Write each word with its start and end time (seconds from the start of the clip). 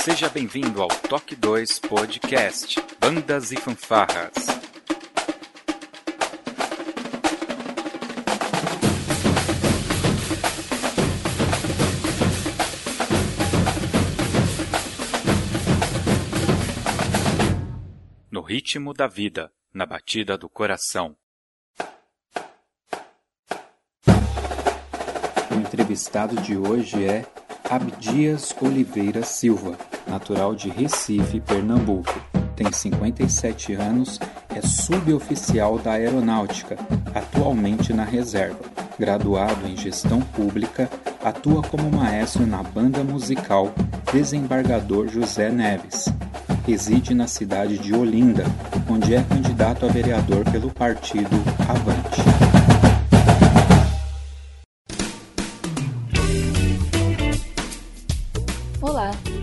Seja 0.00 0.28
bem-vindo 0.28 0.80
ao 0.80 0.88
Toque 0.88 1.34
2 1.34 1.80
Podcast 1.80 2.76
Bandas 2.98 3.52
e 3.52 3.56
Fanfarras. 3.56 4.32
No 18.30 18.40
ritmo 18.40 18.94
da 18.94 19.06
vida, 19.06 19.52
na 19.74 19.84
batida 19.84 20.38
do 20.38 20.48
coração. 20.48 21.16
O 25.50 25.54
entrevistado 25.54 26.40
de 26.40 26.56
hoje 26.56 27.04
é 27.04 27.26
Abdias 27.70 28.54
Oliveira 28.62 29.22
Silva, 29.22 29.76
natural 30.06 30.54
de 30.54 30.70
Recife, 30.70 31.38
Pernambuco. 31.38 32.18
Tem 32.56 32.72
57 32.72 33.74
anos, 33.74 34.18
é 34.54 34.62
suboficial 34.62 35.78
da 35.78 35.92
Aeronáutica, 35.92 36.78
atualmente 37.14 37.92
na 37.92 38.04
reserva. 38.04 38.60
Graduado 38.98 39.68
em 39.68 39.76
Gestão 39.76 40.20
Pública, 40.20 40.88
atua 41.22 41.62
como 41.62 41.90
maestro 41.90 42.46
na 42.46 42.62
banda 42.62 43.04
musical 43.04 43.70
Desembargador 44.12 45.06
José 45.08 45.50
Neves. 45.50 46.06
Reside 46.66 47.14
na 47.14 47.26
cidade 47.26 47.76
de 47.76 47.94
Olinda, 47.94 48.44
onde 48.88 49.14
é 49.14 49.22
candidato 49.22 49.84
a 49.84 49.88
vereador 49.88 50.42
pelo 50.50 50.70
partido 50.70 51.36
Avante. 51.68 52.37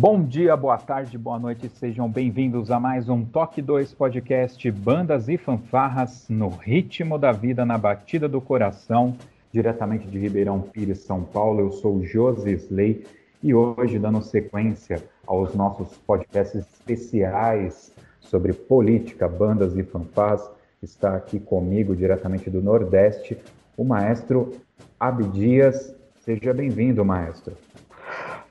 Bom 0.00 0.22
dia, 0.22 0.56
boa 0.56 0.78
tarde, 0.78 1.18
boa 1.18 1.40
noite, 1.40 1.68
sejam 1.70 2.08
bem-vindos 2.08 2.70
a 2.70 2.78
mais 2.78 3.08
um 3.08 3.24
Toque 3.24 3.60
2 3.60 3.94
podcast 3.94 4.70
Bandas 4.70 5.28
e 5.28 5.36
Fanfarras 5.36 6.26
no 6.28 6.50
ritmo 6.50 7.18
da 7.18 7.32
vida, 7.32 7.66
na 7.66 7.76
batida 7.76 8.28
do 8.28 8.40
coração, 8.40 9.16
diretamente 9.52 10.06
de 10.06 10.16
Ribeirão 10.16 10.60
Pires, 10.60 11.00
São 11.00 11.24
Paulo. 11.24 11.62
Eu 11.62 11.72
sou 11.72 12.00
Josi 12.04 12.52
Slay 12.52 13.04
e 13.42 13.52
hoje, 13.52 13.98
dando 13.98 14.22
sequência 14.22 15.02
aos 15.26 15.52
nossos 15.56 15.96
podcasts 16.06 16.60
especiais 16.60 17.92
sobre 18.20 18.52
política, 18.52 19.26
bandas 19.26 19.76
e 19.76 19.82
fanfarras, 19.82 20.48
está 20.80 21.16
aqui 21.16 21.40
comigo, 21.40 21.96
diretamente 21.96 22.48
do 22.48 22.62
Nordeste, 22.62 23.36
o 23.76 23.82
maestro 23.82 24.52
Abdias. 25.00 25.92
Seja 26.20 26.54
bem-vindo, 26.54 27.04
maestro. 27.04 27.56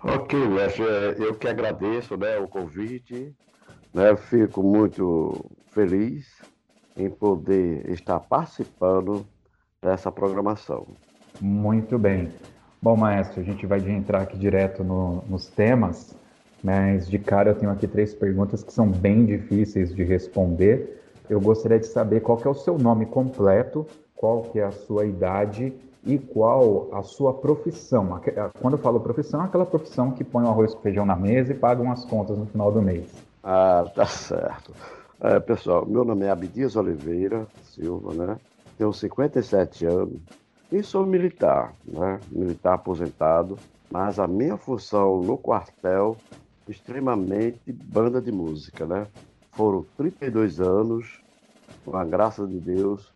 Ok, 0.10 0.40
mestre, 0.48 0.86
eu 1.18 1.36
que 1.36 1.50
agradeço 1.50 2.16
né, 2.16 2.40
o 2.40 2.48
convite, 2.48 3.36
né, 3.94 4.16
fico 4.16 4.64
muito 4.64 5.52
feliz 5.72 6.42
em 6.96 7.10
poder 7.10 7.90
estar 7.90 8.18
participando 8.22 9.28
dessa 9.82 10.10
programação. 10.10 10.88
Muito 11.42 12.00
bem. 12.00 12.32
Bom, 12.82 12.96
maestro, 12.96 13.42
a 13.42 13.44
gente 13.44 13.66
vai 13.66 13.80
entrar 13.80 14.22
aqui 14.22 14.38
direto 14.38 14.82
no, 14.82 15.26
nos 15.28 15.48
temas, 15.48 16.16
mas 16.64 17.10
de 17.10 17.20
cara 17.20 17.50
eu 17.50 17.56
tenho 17.56 17.72
aqui 17.74 17.86
três 17.86 18.14
perguntas 18.14 18.64
que 18.64 18.72
são 18.72 18.90
bem 18.90 19.26
difíceis 19.26 19.94
de 19.94 20.06
responder. 20.06 21.04
Eu 21.30 21.42
gostaria 21.42 21.80
de 21.80 21.88
saber 21.88 22.22
qual 22.22 22.42
é 22.46 22.48
o 22.48 22.54
seu 22.54 22.78
nome 22.78 23.08
completo, 23.08 23.86
qual 24.16 24.44
que 24.44 24.60
é 24.60 24.64
a 24.64 24.72
sua 24.72 25.06
idade 25.06 25.74
e 26.08 26.18
qual 26.18 26.88
a 26.94 27.04
sua 27.04 27.34
profissão. 27.34 28.20
Quando 28.62 28.76
eu 28.76 28.80
falo 28.80 29.00
profissão, 29.00 29.42
é 29.42 29.46
aquela 29.46 29.66
profissão 29.66 30.12
que 30.12 30.24
põe 30.24 30.46
o 30.46 30.48
arroz 30.48 30.74
e 30.74 30.82
feijão 30.82 31.06
na 31.06 31.16
mesa 31.16 31.52
e 31.52 31.56
paga 31.56 31.84
umas 31.84 32.06
contas 32.06 32.38
no 32.38 32.46
final 32.46 32.72
do 32.72 32.82
mês. 32.82 33.14
Ah, 33.44 33.86
tá 33.94 34.06
certo. 34.06 34.74
É, 35.20 35.40
pessoal, 35.40 35.86
meu 35.86 36.06
nome 36.06 36.26
é 36.26 36.30
Abdias 36.30 36.76
Oliveira 36.76 37.46
Silva, 37.64 38.14
né? 38.14 38.38
Tenho 38.78 38.94
57 38.94 39.86
anos 39.86 40.20
e 40.72 40.82
sou 40.82 41.06
militar, 41.06 41.74
né? 41.86 42.20
Militar 42.32 42.76
aposentado, 42.76 43.58
mas 43.92 44.20
a 44.20 44.28
minha 44.28 44.58
função 44.58 45.22
no 45.22 45.38
quartel, 45.38 46.16
extremamente 46.70 47.72
banda 47.72 48.22
de 48.22 48.32
música, 48.32 48.86
né? 48.86 49.08
Foram 49.52 49.86
32 49.98 50.62
anos, 50.62 51.20
com 51.84 51.98
a 51.98 52.06
graça 52.06 52.46
de 52.46 52.60
Deus, 52.60 53.12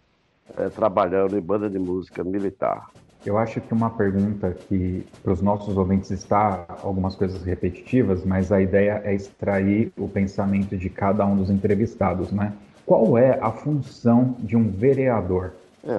é, 0.57 0.69
trabalhando 0.69 1.37
em 1.37 1.41
banda 1.41 1.69
de 1.69 1.79
música 1.79 2.23
militar. 2.23 2.89
Eu 3.23 3.37
acho 3.37 3.61
que 3.61 3.71
uma 3.71 3.91
pergunta 3.91 4.51
que 4.51 5.05
para 5.21 5.33
os 5.33 5.41
nossos 5.41 5.77
ouvintes 5.77 6.09
está 6.09 6.65
algumas 6.81 7.15
coisas 7.15 7.43
repetitivas, 7.43 8.25
mas 8.25 8.51
a 8.51 8.59
ideia 8.59 8.99
é 9.03 9.13
extrair 9.13 9.93
o 9.95 10.07
pensamento 10.07 10.75
de 10.75 10.89
cada 10.89 11.23
um 11.25 11.35
dos 11.35 11.51
entrevistados, 11.51 12.31
né? 12.31 12.51
Qual 12.83 13.17
é 13.17 13.37
a 13.39 13.51
função 13.51 14.35
de 14.39 14.57
um 14.57 14.71
vereador? 14.71 15.53
É, 15.83 15.97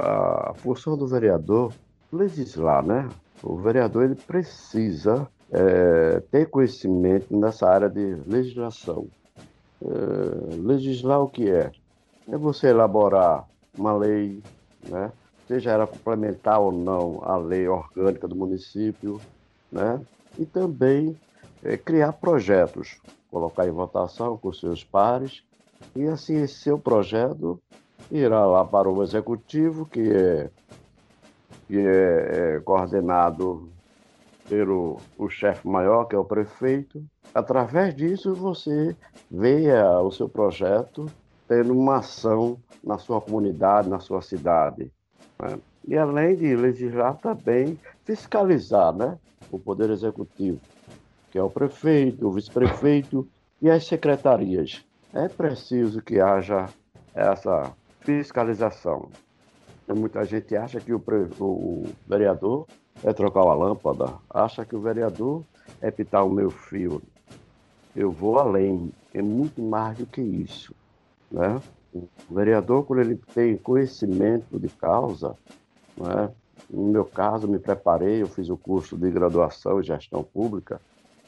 a 0.00 0.54
função 0.56 0.96
do 0.96 1.06
vereador 1.06 1.72
legislar, 2.10 2.84
né? 2.84 3.06
O 3.42 3.56
vereador 3.56 4.04
ele 4.04 4.14
precisa 4.14 5.28
é, 5.50 6.22
ter 6.30 6.48
conhecimento 6.48 7.36
nessa 7.36 7.68
área 7.68 7.90
de 7.90 8.16
legislação. 8.26 9.06
É, 9.84 10.56
legislar 10.56 11.20
o 11.20 11.28
que 11.28 11.50
é? 11.50 11.70
É 12.30 12.36
você 12.38 12.68
elaborar 12.68 13.44
uma 13.76 13.92
lei, 13.92 14.42
né? 14.88 15.12
seja 15.48 15.70
ela 15.70 15.86
complementar 15.86 16.60
ou 16.60 16.72
não 16.72 17.20
a 17.24 17.36
lei 17.36 17.68
orgânica 17.68 18.28
do 18.28 18.36
município, 18.36 19.20
né? 19.70 20.00
e 20.38 20.44
também 20.44 21.18
é, 21.62 21.76
criar 21.76 22.12
projetos, 22.12 22.98
colocar 23.30 23.66
em 23.66 23.70
votação 23.70 24.36
com 24.36 24.52
seus 24.52 24.84
pares, 24.84 25.42
e 25.96 26.06
assim 26.06 26.36
esse 26.36 26.54
seu 26.54 26.78
projeto 26.78 27.60
irá 28.10 28.46
lá 28.46 28.64
para 28.64 28.88
o 28.88 29.02
executivo, 29.02 29.86
que 29.86 30.12
é, 30.12 30.50
que 31.66 31.78
é, 31.78 32.56
é 32.56 32.60
coordenado 32.60 33.68
pelo 34.48 34.98
o 35.16 35.28
chefe 35.28 35.66
maior, 35.66 36.04
que 36.04 36.14
é 36.14 36.18
o 36.18 36.24
prefeito. 36.24 37.02
Através 37.34 37.94
disso, 37.94 38.34
você 38.34 38.94
vê 39.30 39.72
o 40.02 40.10
seu 40.10 40.28
projeto 40.28 41.06
tendo 41.52 41.78
uma 41.78 41.98
ação 41.98 42.58
na 42.82 42.96
sua 42.96 43.20
comunidade, 43.20 43.86
na 43.86 44.00
sua 44.00 44.22
cidade. 44.22 44.90
Né? 45.38 45.58
E 45.86 45.98
além 45.98 46.34
de 46.34 46.56
legislar, 46.56 47.18
também 47.18 47.78
fiscalizar 48.04 48.94
né? 48.94 49.18
o 49.50 49.58
Poder 49.58 49.90
Executivo, 49.90 50.58
que 51.30 51.36
é 51.36 51.42
o 51.42 51.50
prefeito, 51.50 52.26
o 52.26 52.32
vice-prefeito 52.32 53.28
e 53.60 53.68
as 53.68 53.84
secretarias. 53.84 54.82
É 55.12 55.28
preciso 55.28 56.00
que 56.00 56.20
haja 56.20 56.70
essa 57.14 57.70
fiscalização. 58.00 59.10
Muita 59.94 60.24
gente 60.24 60.56
acha 60.56 60.80
que 60.80 60.94
o, 60.94 60.98
pre... 60.98 61.28
o 61.38 61.84
vereador 62.08 62.66
é 63.04 63.12
trocar 63.12 63.44
uma 63.44 63.52
lâmpada, 63.54 64.14
acha 64.30 64.64
que 64.64 64.74
o 64.74 64.80
vereador 64.80 65.42
é 65.82 65.90
pitar 65.90 66.24
o 66.24 66.30
meu 66.30 66.50
fio. 66.50 67.02
Eu 67.94 68.10
vou 68.10 68.38
além, 68.38 68.90
é 69.12 69.20
muito 69.20 69.60
mais 69.60 69.98
do 69.98 70.06
que 70.06 70.22
isso. 70.22 70.74
Né? 71.32 71.60
O 71.94 72.34
vereador, 72.34 72.84
quando 72.84 73.00
ele 73.00 73.16
tem 73.34 73.56
conhecimento 73.56 74.58
de 74.58 74.68
causa, 74.68 75.34
né? 75.96 76.30
no 76.70 76.84
meu 76.84 77.04
caso, 77.04 77.48
me 77.48 77.58
preparei, 77.58 78.22
eu 78.22 78.28
fiz 78.28 78.48
o 78.48 78.56
curso 78.56 78.96
de 78.96 79.10
graduação 79.10 79.80
em 79.80 79.82
gestão 79.82 80.22
pública, 80.22 80.80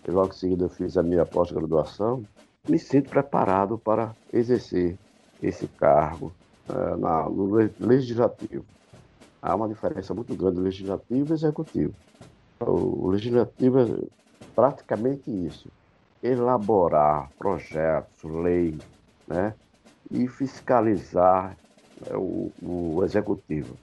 e 0.06 0.11
logo 0.11 0.29
em 0.29 0.37
seguida 0.37 0.65
eu 0.67 0.69
fiz 0.69 0.97
a 0.97 1.03
minha 1.03 1.25
pós-graduação, 1.25 2.23
me 2.69 2.79
sinto 2.79 3.11
preparado 3.11 3.79
para 3.79 4.15
exercer 4.33 4.99
esse 5.43 5.67
cargo 5.67 6.33
uh, 6.69 6.97
na, 6.97 7.29
no 7.29 7.47
legislativo. 7.79 8.65
Há 9.41 9.55
uma 9.55 9.69
diferença 9.69 10.15
muito 10.15 10.35
grande 10.35 10.61
legislativo 10.61 11.33
e 11.33 11.35
executivo. 11.35 11.95
O 12.61 13.09
legislativo 13.09 13.81
é 13.81 13.87
praticamente 14.55 15.31
isso: 15.31 15.69
elaborar 16.23 17.31
projetos, 17.39 18.23
lei, 18.25 18.79
né? 19.27 19.55
E 20.11 20.29
fiscalizar 20.29 21.56
é, 22.11 22.17
o, 22.17 22.51
o 22.62 23.05
executivo. 23.05 23.77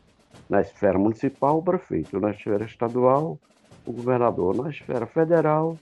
Na 0.50 0.62
esfera 0.62 0.98
municipal, 0.98 1.60
o 1.60 1.64
prefeito, 1.64 2.20
na 2.20 2.32
esfera 2.32 2.66
estadual, 2.66 3.40
o 3.86 3.92
governador, 3.92 4.56
na 4.56 4.70
esfera 4.70 5.06
federal, 5.06 5.78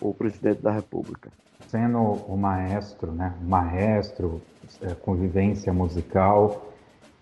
o 0.00 0.12
presidente 0.12 0.60
da 0.60 0.72
República. 0.72 1.30
Sendo 1.68 1.98
o 1.98 2.36
maestro, 2.36 3.12
né, 3.12 3.34
maestro, 3.42 4.42
é, 4.82 4.94
convivência 4.94 5.72
musical, 5.72 6.72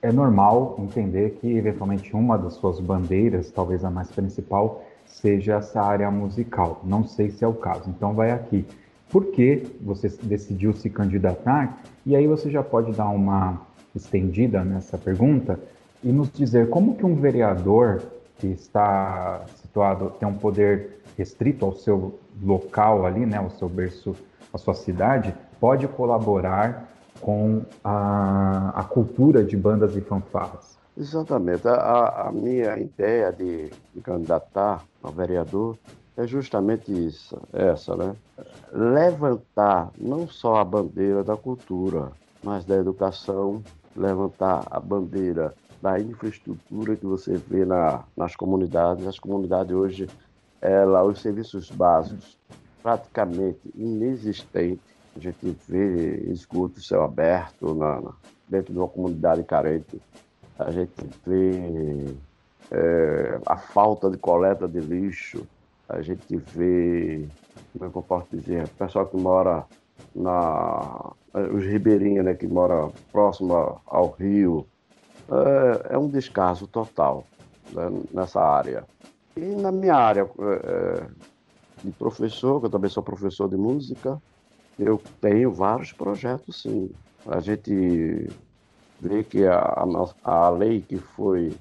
é 0.03 0.11
normal 0.11 0.77
entender 0.79 1.39
que 1.41 1.49
eventualmente 1.57 2.15
uma 2.15 2.39
das 2.39 2.55
suas 2.55 2.81
bandeiras, 2.81 3.51
talvez 3.51 3.85
a 3.85 3.91
mais 3.91 4.11
principal, 4.11 4.83
seja 5.05 5.57
essa 5.57 5.83
área 5.83 6.11
musical. 6.11 6.81
Não 6.85 7.05
sei 7.07 7.31
se 7.31 7.45
é 7.45 7.49
o 7.49 7.53
caso. 7.53 7.91
Então 7.91 8.15
vai 8.15 8.31
aqui. 8.31 8.65
Por 9.11 9.27
que 9.27 9.67
você 9.81 10.09
decidiu 10.23 10.73
se 10.73 10.89
candidatar? 10.89 11.83
E 12.07 12.15
aí 12.15 12.27
você 12.27 12.51
já 12.51 12.63
pode 12.63 12.93
dar 12.93 13.09
uma 13.09 13.61
estendida 13.95 14.63
nessa 14.63 14.97
pergunta 14.97 15.59
e 16.03 16.13
nos 16.13 16.31
dizer 16.33 16.71
como 16.71 16.97
que 16.97 17.05
um 17.05 17.17
vereador 17.17 18.03
que 18.39 18.47
está 18.47 19.43
situado, 19.57 20.11
tem 20.19 20.27
um 20.29 20.35
poder 20.35 21.01
restrito 21.19 21.65
ao 21.65 21.75
seu 21.75 22.19
local 22.43 23.05
ali, 23.05 23.27
né, 23.27 23.37
ao 23.37 23.51
seu 23.51 23.69
berço, 23.69 24.17
à 24.53 24.57
sua 24.57 24.75
cidade, 24.75 25.35
pode 25.61 25.87
colaborar 25.89 26.89
com 27.21 27.63
a, 27.85 28.73
a 28.75 28.85
cultura 28.85 29.45
de 29.45 29.57
bandas 29.57 29.95
e 29.95 30.01
fanfarras. 30.01 30.79
Exatamente. 30.97 31.69
A, 31.69 32.29
a 32.29 32.33
minha 32.33 32.79
ideia 32.79 33.31
de, 33.33 33.71
candidatar 34.03 34.85
a 35.03 35.11
vereador 35.11 35.77
é 36.21 36.27
justamente 36.27 36.93
isso, 36.93 37.41
essa, 37.53 37.97
né? 37.97 38.15
Levantar 38.73 39.91
não 39.99 40.29
só 40.29 40.57
a 40.57 40.65
bandeira 40.65 41.25
da 41.25 41.37
cultura, 41.37 42.13
mas 42.43 42.65
da 42.65 42.77
educação, 42.77 43.63
levantar 43.97 44.67
a 44.71 44.79
bandeira 44.79 45.55
da 45.81 45.99
infraestrutura 45.99 46.95
que 46.95 47.07
você 47.07 47.37
vê 47.37 47.65
na, 47.65 48.05
nas 48.17 48.37
comunidades. 48.37 49.07
As 49.07 49.19
comunidades 49.19 49.75
hoje, 49.75 50.09
ela, 50.61 51.03
os 51.03 51.21
serviços 51.21 51.71
básicos 51.71 52.37
praticamente 52.83 53.61
inexistentes. 53.75 54.85
A 55.17 55.21
gente 55.21 55.57
vê 55.67 56.17
esgoto 56.31 56.83
céu 56.83 57.03
aberto 57.03 57.75
na, 57.75 58.01
na, 58.01 58.13
dentro 58.49 58.73
de 58.73 58.79
uma 58.79 58.89
comunidade 58.89 59.43
carente. 59.43 60.01
A 60.59 60.71
gente 60.71 60.93
vê 61.27 62.15
é, 62.71 63.41
a 63.47 63.57
falta 63.57 64.11
de 64.11 64.19
coleta 64.19 64.69
de 64.69 64.81
lixo. 64.81 65.47
A 65.91 66.03
gente 66.03 66.37
vê, 66.37 67.27
como 67.73 67.85
é 67.85 67.91
que 67.91 67.97
eu 67.97 68.03
posso 68.03 68.27
dizer, 68.33 68.69
pessoal 68.69 69.07
que 69.07 69.17
mora 69.17 69.67
na 70.15 71.13
os 71.33 71.65
ribeirinhos, 71.65 72.25
né, 72.25 72.35
que 72.35 72.47
mora 72.47 72.91
próximo 73.13 73.81
ao 73.87 74.11
rio, 74.11 74.67
é, 75.31 75.95
é 75.95 75.99
um 75.99 76.09
descaso 76.09 76.67
total 76.67 77.25
né, 77.73 77.89
nessa 78.13 78.41
área. 78.41 78.85
E 79.37 79.41
na 79.41 79.71
minha 79.71 79.95
área 79.95 80.29
é, 80.41 81.07
de 81.85 81.91
professor, 81.93 82.61
que 82.61 82.67
eu 82.67 82.71
também 82.71 82.91
sou 82.91 83.03
professor 83.03 83.49
de 83.49 83.57
música, 83.57 84.21
eu 84.79 85.01
tenho 85.21 85.53
vários 85.53 85.93
projetos, 85.93 86.63
sim. 86.63 86.91
A 87.27 87.39
gente 87.41 88.29
vê 89.01 89.23
que 89.23 89.45
a, 89.45 89.59
a, 89.59 89.87
a 90.25 90.51
lei 90.51 90.81
que 90.81 90.99
foi 90.99 91.53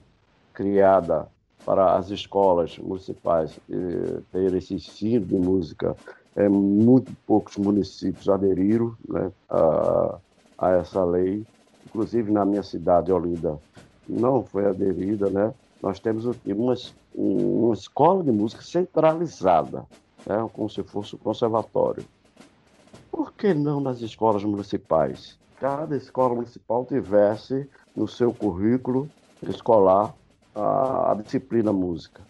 criada 0.54 1.28
para 1.66 1.96
as 1.96 2.10
escolas 2.10 2.78
municipais 2.78 3.60
eh, 3.70 4.22
ter 4.32 4.54
esse 4.54 4.74
ensino 4.74 5.26
de 5.26 5.36
música, 5.36 5.96
é, 6.36 6.48
muito 6.48 7.12
poucos 7.28 7.58
municípios 7.58 8.30
aderiram 8.30 8.96
né, 9.08 9.32
a, 9.50 10.18
a 10.58 10.70
essa 10.72 11.04
lei 11.04 11.46
inclusive 11.90 12.32
na 12.32 12.46
minha 12.46 12.64
cidade, 12.64 13.12
Olinda, 13.12 13.60
não 14.08 14.44
foi 14.44 14.66
aderida, 14.66 15.30
né? 15.30 15.54
Nós 15.82 16.00
temos 16.00 16.26
uma, 16.26 16.76
uma 17.16 17.74
escola 17.74 18.24
de 18.24 18.32
música 18.32 18.62
centralizada, 18.62 19.86
né? 20.26 20.50
como 20.54 20.70
se 20.70 20.84
fosse 20.84 21.16
um 21.16 21.20
conservatório. 21.20 22.04
Por 23.12 23.34
que 23.34 23.54
não 23.54 23.80
nas 23.80 24.02
escolas 24.02 24.44
municipais? 24.44 25.38
Cada 25.60 25.96
escola 25.96 26.36
municipal 26.36 26.86
tivesse 26.86 27.68
no 27.96 28.08
seu 28.08 28.34
currículo 28.34 29.10
escolar 29.42 30.14
a, 30.56 31.12
a 31.12 31.16
disciplina 31.16 31.72
música. 31.72 32.22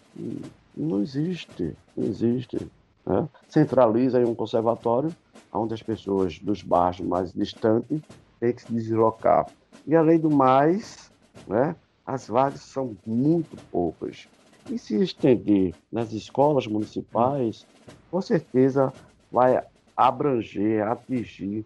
Não 0.76 1.00
existe, 1.00 1.76
não 1.96 2.06
existe. 2.06 2.70
Né? 3.06 3.28
Centraliza 3.48 4.20
em 4.20 4.24
um 4.24 4.34
conservatório, 4.34 5.14
onde 5.52 5.74
as 5.74 5.82
pessoas 5.82 6.38
dos 6.38 6.62
bairros 6.62 7.00
mais 7.00 7.32
distantes 7.32 8.00
tem 8.38 8.52
que 8.52 8.62
se 8.62 8.72
deslocar. 8.72 9.46
E 9.86 9.94
além 9.94 10.18
do 10.18 10.30
mais, 10.30 11.10
né, 11.46 11.74
as 12.06 12.28
vagas 12.28 12.60
são 12.60 12.96
muito 13.06 13.56
poucas. 13.70 14.28
E 14.70 14.78
se 14.78 15.02
estender 15.02 15.74
nas 15.90 16.12
escolas 16.12 16.66
municipais, 16.66 17.66
com 18.10 18.20
certeza 18.20 18.92
vai 19.30 19.62
abranger, 19.96 20.86
atingir 20.86 21.64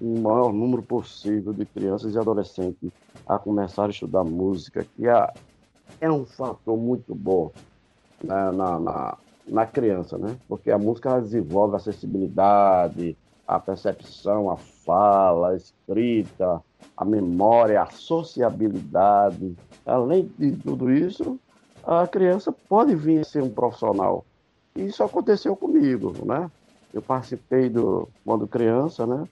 o 0.00 0.18
maior 0.18 0.52
número 0.52 0.82
possível 0.82 1.52
de 1.52 1.66
crianças 1.66 2.14
e 2.14 2.18
adolescentes 2.18 2.90
a 3.26 3.38
começar 3.38 3.86
a 3.86 3.90
estudar 3.90 4.24
música, 4.24 4.86
que 4.96 5.06
é, 5.06 5.32
é 6.00 6.10
um 6.10 6.24
fator 6.24 6.76
muito 6.76 7.14
bom 7.14 7.52
na, 8.22 8.50
na, 8.50 8.80
na, 8.80 9.18
na 9.46 9.66
criança, 9.66 10.16
né? 10.16 10.36
Porque 10.48 10.70
a 10.70 10.78
música 10.78 11.20
desenvolve 11.20 11.74
a 11.74 11.76
acessibilidade, 11.76 13.16
a 13.46 13.58
percepção, 13.58 14.50
a 14.50 14.56
fala, 14.56 15.50
a 15.50 15.56
escrita, 15.56 16.62
a 16.96 17.04
memória, 17.04 17.82
a 17.82 17.90
sociabilidade. 17.90 19.56
Além 19.84 20.30
de 20.38 20.52
tudo 20.52 20.90
isso, 20.90 21.38
a 21.84 22.06
criança 22.06 22.52
pode 22.52 22.94
vir 22.94 23.20
a 23.20 23.24
ser 23.24 23.42
um 23.42 23.50
profissional. 23.50 24.24
Isso 24.74 25.02
aconteceu 25.02 25.56
comigo, 25.56 26.14
né? 26.24 26.50
Eu 26.92 27.02
participei 27.02 27.68
do 27.68 28.08
quando 28.24 28.46
criança, 28.46 29.06
né? 29.06 29.24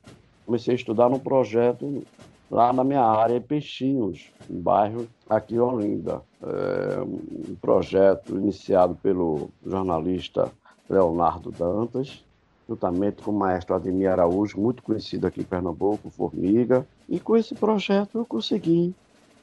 Comecei 0.45 0.73
a 0.73 0.77
estudar 0.77 1.09
num 1.09 1.19
projeto 1.19 2.03
lá 2.51 2.73
na 2.73 2.83
minha 2.83 3.03
área 3.03 3.37
em 3.37 3.41
Peixinhos, 3.41 4.31
um 4.49 4.61
bairro 4.61 5.07
aqui 5.29 5.55
em 5.55 5.59
Olinda. 5.59 6.23
É 6.43 7.01
um 7.03 7.55
projeto 7.61 8.37
iniciado 8.37 8.95
pelo 8.97 9.51
jornalista 9.65 10.51
Leonardo 10.89 11.51
Dantas, 11.51 12.25
juntamente 12.69 13.23
com 13.23 13.31
o 13.31 13.39
maestro 13.39 13.75
Ademir 13.75 14.11
Araújo, 14.11 14.61
muito 14.61 14.83
conhecido 14.83 15.27
aqui 15.27 15.41
em 15.41 15.45
Pernambuco, 15.45 16.11
Formiga. 16.11 16.87
E 17.09 17.19
com 17.19 17.37
esse 17.37 17.55
projeto 17.55 18.19
eu 18.19 18.27
consegui 18.27 18.95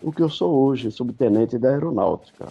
o 0.01 0.11
que 0.11 0.21
eu 0.21 0.29
sou 0.29 0.53
hoje, 0.53 0.91
subtenente 0.91 1.57
da 1.57 1.69
aeronáutica, 1.69 2.47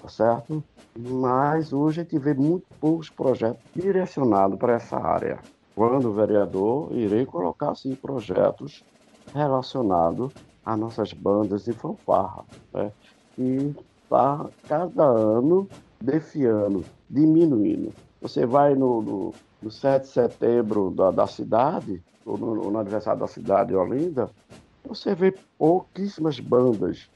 tá 0.00 0.08
certo? 0.08 0.62
Mas 0.98 1.72
hoje 1.72 2.00
a 2.00 2.02
gente 2.04 2.18
vê 2.18 2.32
muito 2.32 2.64
poucos 2.80 3.10
projetos 3.10 3.62
direcionados 3.74 4.58
para 4.58 4.74
essa 4.74 4.96
área. 4.96 5.38
Quando 5.74 6.12
vereador, 6.12 6.88
irei 6.92 7.26
colocar 7.26 7.74
sim 7.74 7.94
projetos 7.94 8.82
relacionados 9.34 10.32
às 10.64 10.78
nossas 10.78 11.12
bandas 11.12 11.64
de 11.64 11.72
fanfarra, 11.72 12.44
né? 12.72 12.92
E 13.38 13.74
está 14.02 14.46
cada 14.68 15.04
ano 15.04 15.68
defiando, 16.00 16.84
diminuindo. 17.08 17.92
Você 18.20 18.46
vai 18.46 18.74
no, 18.74 19.02
no, 19.02 19.34
no 19.62 19.70
7 19.70 20.02
de 20.02 20.08
setembro 20.08 20.90
da, 20.90 21.10
da 21.10 21.26
cidade, 21.26 22.02
ou 22.24 22.36
no, 22.36 22.70
no, 22.70 22.78
aniversário 22.78 23.20
da 23.20 23.26
cidade 23.26 23.70
de 23.70 23.76
Olinda, 23.76 24.30
você 24.84 25.14
vê 25.14 25.34
pouquíssimas 25.58 26.40
bandas 26.40 27.08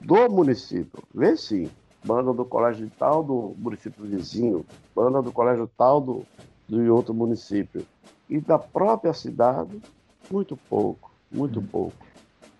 do 0.00 0.28
município. 0.28 1.02
Vê 1.14 1.36
sim, 1.36 1.70
banda 2.04 2.32
do 2.32 2.44
colégio 2.44 2.90
tal 2.98 3.22
do 3.22 3.54
município 3.58 4.04
vizinho, 4.04 4.64
banda 4.94 5.22
do 5.22 5.32
colégio 5.32 5.70
tal 5.76 6.00
do, 6.00 6.22
do 6.68 6.94
outro 6.94 7.14
município. 7.14 7.86
E 8.28 8.40
da 8.40 8.58
própria 8.58 9.12
cidade, 9.12 9.80
muito 10.30 10.56
pouco, 10.68 11.10
muito 11.34 11.60
pouco. 11.60 11.96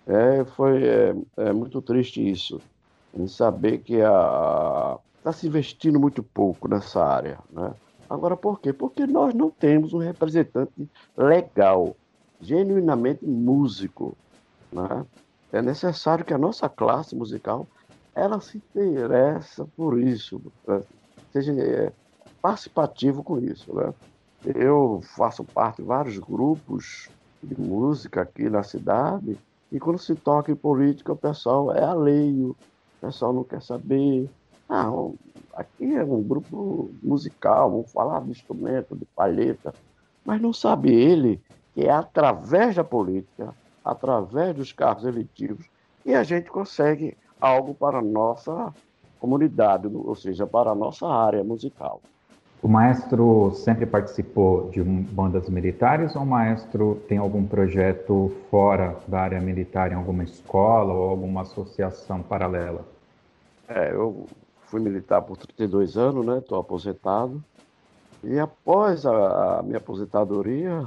É, 0.07 0.45
foi 0.45 0.85
é, 0.85 1.15
é 1.39 1.53
muito 1.53 1.81
triste 1.81 2.29
isso, 2.29 2.61
em 3.15 3.27
saber 3.27 3.79
que 3.79 3.95
está 3.95 5.33
se 5.33 5.47
investindo 5.47 5.99
muito 5.99 6.23
pouco 6.23 6.69
nessa 6.69 7.03
área. 7.03 7.39
Né? 7.51 7.73
Agora, 8.09 8.37
por 8.37 8.61
quê? 8.61 8.73
Porque 8.73 9.07
nós 9.07 9.33
não 9.35 9.51
temos 9.51 9.95
um 9.95 9.99
representante 9.99 10.89
legal, 11.17 11.97
genuinamente 12.41 13.25
músico. 13.25 14.17
Né? 14.71 15.07
É 15.53 15.63
necessário 15.63 16.25
que 16.25 16.35
a 16.35 16.39
nossa 16.39 16.69
classe 16.69 17.15
musical 17.15 17.67
ela 18.15 18.41
se 18.41 18.59
interessa 18.59 19.67
por 19.77 19.99
isso, 19.99 20.41
né? 20.67 20.83
seja 21.33 21.53
é, 21.53 21.93
participativo 22.43 23.25
com 23.25 23.39
isso. 23.39 23.75
Né? 23.75 23.95
Eu 24.55 25.01
faço 25.17 25.43
parte 25.43 25.79
de 25.81 25.89
vários 25.89 26.19
grupos 26.19 27.09
de 27.45 27.61
música 27.61 28.23
aqui 28.23 28.49
na 28.49 28.63
cidade, 28.63 29.39
e 29.71 29.79
quando 29.79 29.99
se 29.99 30.15
toca 30.15 30.53
em 30.53 30.57
política, 30.57 31.13
o 31.13 31.17
pessoal 31.17 31.75
é 31.75 31.85
alheio, 31.85 32.51
o 32.51 33.07
pessoal 33.07 33.33
não 33.33 33.45
quer 33.45 33.63
saber. 33.63 34.29
Ah, 34.69 34.91
aqui 35.55 35.95
é 35.95 36.05
um 36.05 36.23
grupo 36.23 36.91
musical, 37.03 37.71
vamos 37.71 37.93
falar 37.93 38.21
de 38.23 38.31
instrumento, 38.31 38.97
de 38.97 39.05
palheta, 39.05 39.75
mas 40.25 40.41
não 40.41 40.53
sabe 40.53 40.93
ele 40.93 41.41
que 41.75 41.83
é 41.83 41.91
através 41.91 42.77
da 42.77 42.85
política, 42.85 43.55
através 43.85 44.55
dos 44.55 44.73
cargos 44.73 45.05
eletivos, 45.05 45.67
que 46.03 46.15
a 46.15 46.23
gente 46.23 46.51
consegue 46.51 47.17
algo 47.41 47.75
para 47.75 47.99
a 47.99 48.03
nossa 48.03 48.73
comunidade, 49.19 49.89
ou 49.89 50.15
seja, 50.15 50.47
para 50.47 50.71
a 50.71 50.75
nossa 50.75 51.07
área 51.07 51.43
musical. 51.43 52.01
O 52.65 52.69
maestro 52.69 53.53
sempre 53.57 53.85
participou 53.85 54.71
de 54.71 54.83
bandas 54.83 55.51
militares 55.51 56.17
ou 56.17 56.23
o 56.23 56.27
maestro 56.27 56.99
tem 57.07 57.19
algum 57.19 57.47
projeto 57.47 58.35
fora 58.51 58.97
da 59.07 59.21
área 59.21 59.39
militar, 59.39 59.93
em 59.93 59.97
alguma 59.97 60.25
escola 60.25 60.95
ou 60.95 61.11
alguma 61.11 61.43
associação 61.43 62.23
paralela? 62.23 62.81
É, 63.69 63.93
eu 63.93 64.27
fui 64.63 64.81
militar 64.81 65.21
por 65.21 65.37
32 65.37 65.99
anos, 65.99 66.25
né? 66.25 66.39
Estou 66.39 66.59
aposentado. 66.59 67.45
E 68.23 68.39
após 68.39 69.05
a, 69.05 69.59
a, 69.59 69.63
minha 69.63 69.77
aposentadoria, 69.77 70.87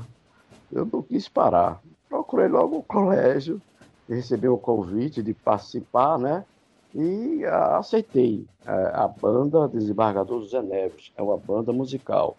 eu 0.72 0.84
não 0.92 1.04
quis 1.04 1.30
parar. 1.30 1.80
Procurei 2.10 2.48
logo 2.48 2.78
o 2.78 2.84
colégio, 2.84 3.62
recebi 4.10 4.48
o 4.48 4.58
convite 4.58 5.22
de 5.22 5.32
participar, 5.32 6.18
né? 6.18 6.44
E 6.98 7.46
aceitei 7.46 8.44
a, 8.66 9.04
a 9.04 9.08
banda 9.08 9.68
Desembargador 9.68 10.44
Zé 10.48 10.64
Neves, 10.64 11.12
é 11.16 11.22
uma 11.22 11.38
banda 11.38 11.72
musical, 11.72 12.36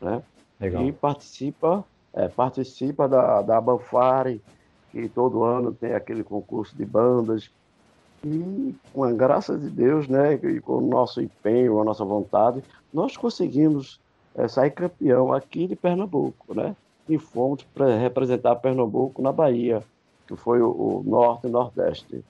né? 0.00 0.22
Legal. 0.58 0.84
E 0.84 0.92
participa, 0.92 1.84
é, 2.14 2.26
participa 2.26 3.06
da, 3.06 3.42
da 3.42 3.60
Banfare, 3.60 4.40
que 4.90 5.06
todo 5.10 5.44
ano 5.44 5.72
tem 5.74 5.92
aquele 5.92 6.24
concurso 6.24 6.74
de 6.74 6.84
bandas, 6.86 7.50
e 8.24 8.74
com 8.92 9.04
a 9.04 9.12
graça 9.12 9.56
de 9.56 9.68
Deus, 9.68 10.08
né, 10.08 10.34
e 10.34 10.60
com 10.60 10.78
o 10.78 10.80
nosso 10.80 11.20
empenho, 11.20 11.80
a 11.80 11.84
nossa 11.84 12.04
vontade, 12.04 12.62
nós 12.92 13.16
conseguimos 13.16 14.00
é, 14.34 14.48
sair 14.48 14.70
campeão 14.70 15.32
aqui 15.32 15.66
de 15.66 15.76
Pernambuco, 15.76 16.54
né? 16.54 16.74
E 17.08 17.18
fomos 17.18 17.62
para 17.74 17.96
representar 17.96 18.56
Pernambuco 18.56 19.20
na 19.20 19.32
Bahia, 19.32 19.82
que 20.26 20.36
foi 20.36 20.60
o, 20.62 20.70
o 20.70 21.02
Norte 21.04 21.46
e 21.46 21.50
Nordeste. 21.50 22.24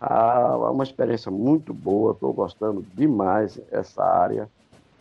Ah, 0.00 0.56
uma 0.70 0.84
experiência 0.84 1.30
muito 1.30 1.72
boa, 1.72 2.12
estou 2.12 2.32
gostando 2.32 2.84
demais 2.94 3.58
essa 3.70 4.04
área 4.04 4.48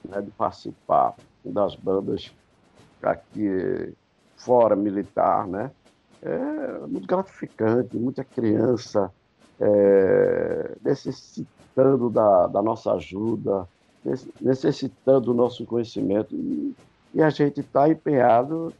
né, 0.07 0.21
de 0.21 0.31
participar 0.31 1.15
das 1.43 1.75
bandas 1.75 2.33
aqui 3.03 3.93
fora 4.37 4.75
militar, 4.75 5.47
né? 5.47 5.71
É 6.21 6.87
muito 6.87 7.07
gratificante, 7.07 7.97
muita 7.97 8.23
criança 8.23 9.11
é, 9.59 10.75
necessitando 10.83 12.09
da, 12.09 12.47
da, 12.47 12.61
nossa 12.61 12.93
ajuda, 12.93 13.67
necessitando 14.41 15.27
do 15.27 15.33
nosso 15.33 15.65
conhecimento 15.65 16.33
e, 16.35 16.75
e 17.13 17.21
a 17.21 17.29
gente 17.29 17.59
está 17.59 17.89
empenhado 17.89 18.73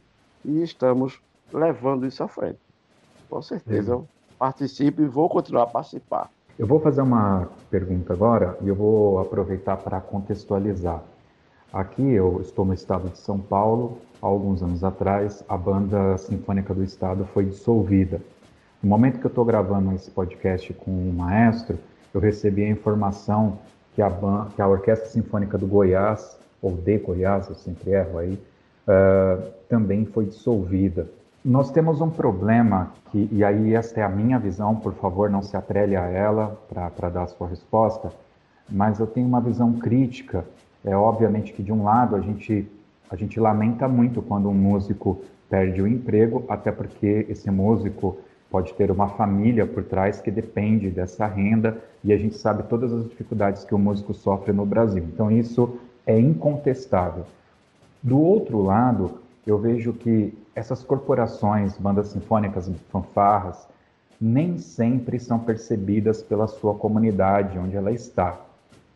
e 0.44 0.62
estamos 0.62 1.20
levando 1.52 2.06
isso 2.06 2.22
à 2.22 2.28
frente. 2.28 2.58
Com 3.28 3.42
certeza, 3.42 4.02
participo 4.38 5.02
e 5.02 5.06
vou 5.06 5.28
continuar 5.28 5.64
a 5.64 5.66
participar. 5.66 6.30
Eu 6.58 6.66
vou 6.66 6.80
fazer 6.80 7.02
uma 7.02 7.48
pergunta 7.70 8.12
agora 8.12 8.56
e 8.62 8.68
eu 8.68 8.74
vou 8.74 9.18
aproveitar 9.18 9.76
para 9.76 10.00
contextualizar. 10.00 11.02
Aqui 11.72 12.02
eu 12.02 12.40
estou 12.40 12.64
no 12.64 12.72
estado 12.72 13.10
de 13.10 13.18
São 13.18 13.38
Paulo. 13.38 13.98
Há 14.22 14.26
alguns 14.26 14.62
anos 14.62 14.82
atrás, 14.82 15.44
a 15.46 15.56
Banda 15.56 16.16
Sinfônica 16.16 16.72
do 16.72 16.82
Estado 16.82 17.26
foi 17.34 17.44
dissolvida. 17.44 18.22
No 18.82 18.88
momento 18.88 19.18
que 19.18 19.26
eu 19.26 19.28
estou 19.28 19.44
gravando 19.44 19.92
esse 19.92 20.10
podcast 20.10 20.72
com 20.72 20.90
o 20.90 21.12
maestro, 21.12 21.78
eu 22.14 22.20
recebi 22.20 22.64
a 22.64 22.68
informação 22.70 23.58
que 23.94 24.00
a, 24.00 24.10
que 24.54 24.62
a 24.62 24.68
Orquestra 24.68 25.08
Sinfônica 25.08 25.58
do 25.58 25.66
Goiás, 25.66 26.38
ou 26.62 26.72
de 26.72 26.98
Goiás, 26.98 27.48
eu 27.48 27.54
sempre 27.54 27.90
erro 27.90 28.18
aí, 28.18 28.34
uh, 28.88 29.50
também 29.68 30.06
foi 30.06 30.26
dissolvida. 30.26 31.10
Nós 31.48 31.70
temos 31.70 32.00
um 32.00 32.10
problema, 32.10 32.90
que, 33.12 33.28
e 33.30 33.44
aí 33.44 33.72
esta 33.72 34.00
é 34.00 34.02
a 34.02 34.08
minha 34.08 34.36
visão, 34.36 34.74
por 34.74 34.94
favor, 34.94 35.30
não 35.30 35.42
se 35.42 35.56
atrele 35.56 35.94
a 35.94 36.02
ela 36.02 36.60
para 36.68 37.08
dar 37.08 37.22
a 37.22 37.26
sua 37.28 37.46
resposta, 37.46 38.12
mas 38.68 38.98
eu 38.98 39.06
tenho 39.06 39.28
uma 39.28 39.40
visão 39.40 39.74
crítica. 39.74 40.44
É 40.84 40.96
obviamente 40.96 41.52
que, 41.52 41.62
de 41.62 41.72
um 41.72 41.84
lado, 41.84 42.16
a 42.16 42.20
gente, 42.20 42.68
a 43.08 43.14
gente 43.14 43.38
lamenta 43.38 43.86
muito 43.86 44.20
quando 44.20 44.48
um 44.48 44.54
músico 44.54 45.22
perde 45.48 45.80
o 45.80 45.86
emprego, 45.86 46.44
até 46.48 46.72
porque 46.72 47.24
esse 47.28 47.48
músico 47.48 48.18
pode 48.50 48.74
ter 48.74 48.90
uma 48.90 49.06
família 49.06 49.64
por 49.64 49.84
trás 49.84 50.20
que 50.20 50.32
depende 50.32 50.90
dessa 50.90 51.28
renda 51.28 51.80
e 52.02 52.12
a 52.12 52.18
gente 52.18 52.34
sabe 52.34 52.64
todas 52.64 52.92
as 52.92 53.04
dificuldades 53.04 53.62
que 53.62 53.72
o 53.72 53.78
músico 53.78 54.12
sofre 54.12 54.52
no 54.52 54.66
Brasil. 54.66 55.04
Então, 55.04 55.30
isso 55.30 55.78
é 56.04 56.18
incontestável. 56.18 57.24
Do 58.02 58.18
outro 58.20 58.60
lado, 58.60 59.24
eu 59.46 59.58
vejo 59.58 59.92
que 59.92 60.36
essas 60.54 60.82
corporações, 60.82 61.78
bandas 61.78 62.08
sinfônicas, 62.08 62.70
fanfarras, 62.90 63.68
nem 64.20 64.58
sempre 64.58 65.18
são 65.20 65.38
percebidas 65.38 66.22
pela 66.22 66.48
sua 66.48 66.74
comunidade 66.74 67.58
onde 67.58 67.76
ela 67.76 67.92
está. 67.92 68.40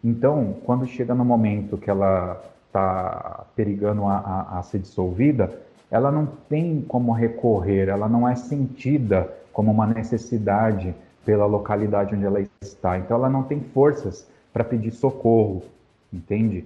Então, 0.03 0.57
quando 0.65 0.87
chega 0.87 1.15
no 1.15 1.25
momento 1.25 1.77
que 1.77 1.91
ela 1.91 2.43
está 2.67 3.45
perigando 3.55 4.07
a, 4.07 4.17
a, 4.17 4.59
a, 4.59 4.63
ser 4.63 4.79
dissolvida, 4.79 5.61
ela 5.91 6.11
não 6.11 6.27
tem 6.49 6.81
como 6.83 7.13
recorrer, 7.13 7.89
ela 7.89 8.09
não 8.09 8.27
é 8.27 8.35
sentida 8.35 9.33
como 9.53 9.71
uma 9.71 9.87
necessidade 9.87 10.95
pela 11.25 11.45
localidade 11.45 12.15
onde 12.15 12.25
ela 12.25 12.41
está. 12.63 12.99
Então, 12.99 13.17
ela 13.17 13.29
não 13.29 13.43
tem 13.43 13.61
forças 13.61 14.27
para 14.53 14.65
pedir 14.65 14.91
socorro, 14.93 15.63
entende? 16.13 16.65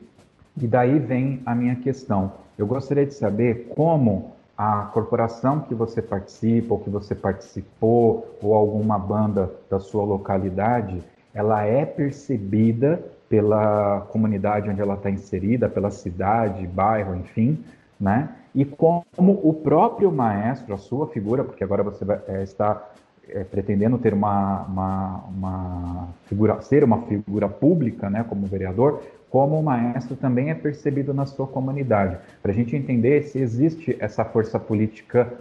E 0.56 0.66
daí 0.66 0.98
vem 0.98 1.42
a 1.44 1.54
minha 1.54 1.74
questão. 1.74 2.43
Eu 2.56 2.66
gostaria 2.66 3.04
de 3.04 3.14
saber 3.14 3.68
como 3.74 4.32
a 4.56 4.82
corporação 4.92 5.60
que 5.60 5.74
você 5.74 6.00
participa, 6.00 6.74
ou 6.74 6.80
que 6.80 6.90
você 6.90 7.14
participou, 7.14 8.36
ou 8.40 8.54
alguma 8.54 8.98
banda 8.98 9.50
da 9.68 9.80
sua 9.80 10.04
localidade, 10.04 11.02
ela 11.34 11.64
é 11.64 11.84
percebida 11.84 13.02
pela 13.28 14.02
comunidade 14.10 14.70
onde 14.70 14.80
ela 14.80 14.94
está 14.94 15.10
inserida, 15.10 15.68
pela 15.68 15.90
cidade, 15.90 16.66
bairro, 16.66 17.16
enfim, 17.16 17.58
né? 17.98 18.28
E 18.54 18.64
como 18.64 19.04
o 19.16 19.52
próprio 19.52 20.12
maestro, 20.12 20.74
a 20.74 20.78
sua 20.78 21.08
figura, 21.08 21.42
porque 21.42 21.64
agora 21.64 21.82
você 21.82 22.04
vai, 22.04 22.20
é, 22.28 22.44
está 22.44 22.88
é, 23.28 23.42
pretendendo 23.42 23.98
ter 23.98 24.14
uma, 24.14 24.62
uma, 24.62 25.24
uma, 25.28 26.08
figura, 26.26 26.60
ser 26.60 26.84
uma 26.84 27.02
figura 27.02 27.48
pública, 27.48 28.08
né, 28.08 28.24
como 28.28 28.46
vereador, 28.46 29.02
como 29.34 29.58
o 29.58 29.62
maestro 29.64 30.14
também 30.14 30.50
é 30.50 30.54
percebido 30.54 31.12
na 31.12 31.26
sua 31.26 31.44
comunidade, 31.44 32.16
para 32.40 32.52
a 32.52 32.54
gente 32.54 32.76
entender 32.76 33.24
se 33.24 33.40
existe 33.40 33.96
essa 33.98 34.24
força 34.24 34.60
política 34.60 35.34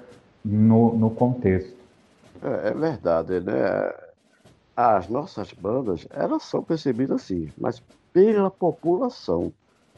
no, 0.44 0.98
no 0.98 1.12
contexto. 1.12 1.78
É, 2.42 2.70
é, 2.70 2.74
verdade, 2.74 3.40
né? 3.40 3.94
As 4.76 5.08
nossas 5.08 5.54
bandas, 5.54 6.08
elas 6.10 6.42
são 6.42 6.64
percebidas 6.64 7.22
assim, 7.22 7.52
mas 7.56 7.84
pela 8.12 8.50
população. 8.50 9.54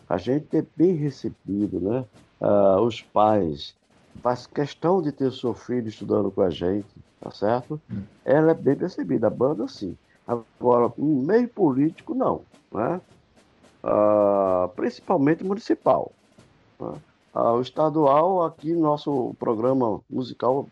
A 0.09 0.17
gente 0.17 0.57
é 0.57 0.65
bem 0.75 0.95
recebido, 0.95 1.79
né? 1.79 2.03
Ah, 2.41 2.81
os 2.81 3.01
pais 3.01 3.73
faz 4.21 4.45
questão 4.45 5.01
de 5.01 5.13
ter 5.13 5.31
seu 5.31 5.53
filho 5.53 5.87
estudando 5.87 6.29
com 6.29 6.41
a 6.41 6.49
gente, 6.49 6.93
tá 7.21 7.31
certo? 7.31 7.79
Hum. 7.89 8.01
Ela 8.25 8.51
é 8.51 8.55
bem 8.55 8.75
percebida, 8.75 9.27
a 9.27 9.29
banda 9.29 9.69
sim. 9.69 9.97
Agora, 10.27 10.91
no 10.97 11.21
meio 11.21 11.47
político, 11.47 12.13
não, 12.13 12.41
né? 12.73 12.99
Uh, 13.85 14.67
principalmente 14.69 15.43
municipal. 15.43 16.11
Uh, 16.79 16.99
o 17.33 17.61
estadual, 17.61 18.43
aqui, 18.43 18.73
nosso 18.73 19.35
programa 19.37 20.01
musical, 20.09 20.67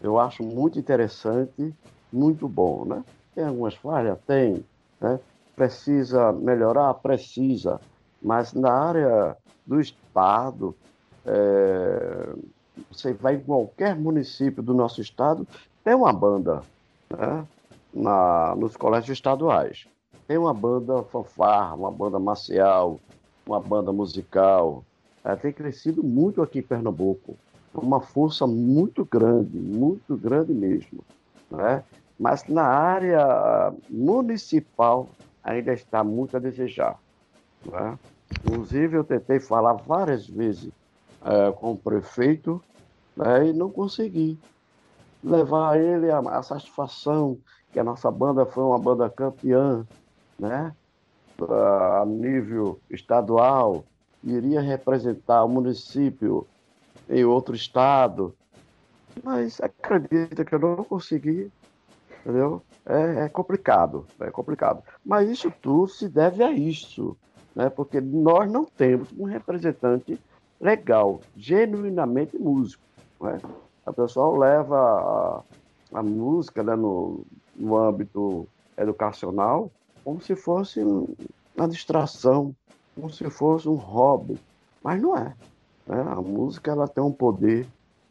eu 0.00 0.18
acho 0.18 0.42
muito 0.42 0.78
interessante, 0.78 1.74
muito 2.12 2.48
bom, 2.48 2.84
né? 2.84 3.04
Tem 3.34 3.44
algumas 3.44 3.74
falhas? 3.74 4.18
Tem, 4.26 4.64
né? 5.00 5.18
Precisa 5.56 6.32
melhorar? 6.32 6.94
Precisa. 6.94 7.80
Mas 8.22 8.52
na 8.52 8.72
área 8.72 9.36
do 9.66 9.80
Estado, 9.80 10.74
é, 11.24 12.34
você 12.90 13.12
vai 13.12 13.36
em 13.36 13.40
qualquer 13.40 13.96
município 13.96 14.62
do 14.62 14.74
nosso 14.74 15.00
estado, 15.00 15.46
tem 15.84 15.94
uma 15.94 16.12
banda 16.12 16.62
né? 17.10 17.46
Na, 17.92 18.54
nos 18.56 18.76
colégios 18.76 19.16
estaduais. 19.18 19.86
Tem 20.26 20.38
uma 20.38 20.54
banda 20.54 21.02
fanfarra, 21.04 21.74
uma 21.74 21.90
banda 21.90 22.18
marcial, 22.18 22.98
uma 23.46 23.60
banda 23.60 23.92
musical. 23.92 24.84
Ela 25.24 25.36
tem 25.36 25.52
crescido 25.52 26.02
muito 26.02 26.42
aqui 26.42 26.60
em 26.60 26.62
Pernambuco. 26.62 27.36
Uma 27.74 28.00
força 28.00 28.46
muito 28.46 29.04
grande, 29.04 29.58
muito 29.58 30.16
grande 30.16 30.52
mesmo. 30.52 31.04
Né? 31.50 31.82
Mas 32.18 32.46
na 32.46 32.64
área 32.64 33.72
municipal 33.88 35.08
ainda 35.42 35.72
está 35.72 36.04
muito 36.04 36.36
a 36.36 36.40
desejar. 36.40 36.98
Né? 37.64 37.98
Inclusive, 38.30 38.96
eu 38.96 39.04
tentei 39.04 39.40
falar 39.40 39.74
várias 39.74 40.26
vezes 40.26 40.70
é, 41.24 41.52
com 41.52 41.72
o 41.72 41.76
prefeito 41.76 42.62
né, 43.16 43.48
e 43.48 43.52
não 43.52 43.70
consegui 43.70 44.38
levar 45.22 45.72
a 45.72 45.78
ele 45.78 46.10
a, 46.10 46.18
a, 46.18 46.42
satisfação 46.42 47.38
que 47.72 47.78
a 47.78 47.84
nossa 47.84 48.10
banda 48.10 48.44
foi 48.44 48.64
uma 48.64 48.78
banda 48.78 49.08
campeã, 49.08 49.86
né, 50.42 50.74
a 51.40 52.04
nível 52.04 52.80
estadual, 52.90 53.84
iria 54.24 54.60
representar 54.60 55.44
o 55.44 55.48
município 55.48 56.46
em 57.08 57.24
outro 57.24 57.54
estado, 57.54 58.34
mas 59.22 59.60
acredita 59.60 60.44
que 60.44 60.52
eu 60.52 60.58
não 60.58 60.84
consegui, 60.84 61.50
entendeu? 62.20 62.60
É, 62.84 63.26
é 63.26 63.28
complicado, 63.28 64.04
é 64.18 64.30
complicado. 64.30 64.82
Mas 65.04 65.30
isso 65.30 65.52
tudo 65.62 65.86
se 65.86 66.08
deve 66.08 66.42
a 66.42 66.50
isso, 66.50 67.16
né? 67.54 67.70
Porque 67.70 68.00
nós 68.00 68.50
não 68.50 68.64
temos 68.64 69.12
um 69.16 69.24
representante 69.24 70.18
legal, 70.60 71.20
genuinamente 71.36 72.36
músico. 72.36 72.82
Né? 73.20 73.38
A 73.86 73.92
pessoa 73.92 74.36
leva 74.38 75.44
a, 75.92 75.98
a 75.98 76.02
música 76.02 76.64
né, 76.64 76.74
no, 76.74 77.20
no 77.54 77.76
âmbito 77.76 78.48
educacional 78.76 79.70
como 80.04 80.20
se 80.20 80.34
fosse 80.34 80.80
uma 81.56 81.68
distração, 81.68 82.54
como 82.94 83.10
se 83.10 83.28
fosse 83.30 83.68
um 83.68 83.74
hobby, 83.74 84.38
mas 84.82 85.00
não 85.00 85.16
é. 85.16 85.34
Né? 85.86 86.00
A 86.08 86.20
música 86.20 86.70
ela 86.70 86.88
tem 86.88 87.02
um 87.02 87.12
poder 87.12 87.66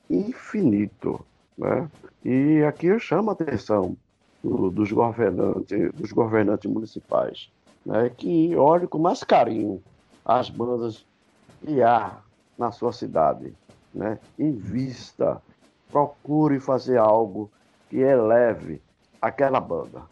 infinito, 0.09 1.23
né? 1.57 1.89
E 2.23 2.63
aqui 2.63 2.87
eu 2.87 2.99
chamo 2.99 3.29
a 3.29 3.33
atenção 3.33 3.95
do, 4.43 4.69
dos 4.69 4.91
governantes, 4.91 5.91
dos 5.93 6.11
governantes 6.11 6.69
municipais, 6.69 7.49
né? 7.85 8.09
Que 8.09 8.55
olhem 8.55 8.87
com 8.87 8.99
mais 8.99 9.23
carinho 9.23 9.81
as 10.25 10.49
bandas 10.49 11.05
que 11.63 11.81
há 11.81 12.17
na 12.57 12.71
sua 12.71 12.91
cidade, 12.91 13.53
né? 13.93 14.19
Invista, 14.37 15.41
procure 15.89 16.59
fazer 16.59 16.97
algo 16.97 17.49
que 17.89 17.97
eleve 17.97 18.81
aquela 19.21 19.59
banda. 19.59 20.03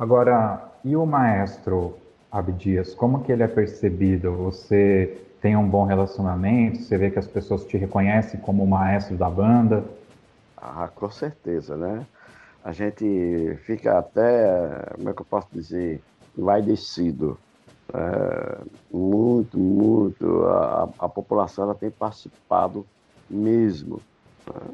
Agora, 0.00 0.72
e 0.82 0.96
o 0.96 1.04
maestro 1.04 1.94
Abdias, 2.32 2.94
como 2.94 3.22
que 3.22 3.30
ele 3.30 3.42
é 3.42 3.46
percebido? 3.46 4.32
Você 4.32 5.22
tem 5.42 5.54
um 5.54 5.68
bom 5.68 5.84
relacionamento? 5.84 6.78
Você 6.78 6.96
vê 6.96 7.10
que 7.10 7.18
as 7.18 7.26
pessoas 7.26 7.66
te 7.66 7.76
reconhecem 7.76 8.40
como 8.40 8.64
o 8.64 8.66
maestro 8.66 9.14
da 9.18 9.28
banda? 9.28 9.84
Ah, 10.56 10.88
com 10.94 11.10
certeza, 11.10 11.76
né? 11.76 12.06
A 12.64 12.72
gente 12.72 13.58
fica 13.66 13.98
até, 13.98 14.86
como 14.94 15.10
é 15.10 15.12
que 15.12 15.20
eu 15.20 15.26
posso 15.26 15.48
dizer, 15.52 16.00
envaidecido. 16.34 17.38
É, 17.92 18.58
muito, 18.90 19.58
muito. 19.58 20.46
A, 20.46 20.88
a 20.98 21.08
população 21.10 21.64
ela 21.64 21.74
tem 21.74 21.90
participado 21.90 22.86
mesmo. 23.28 24.00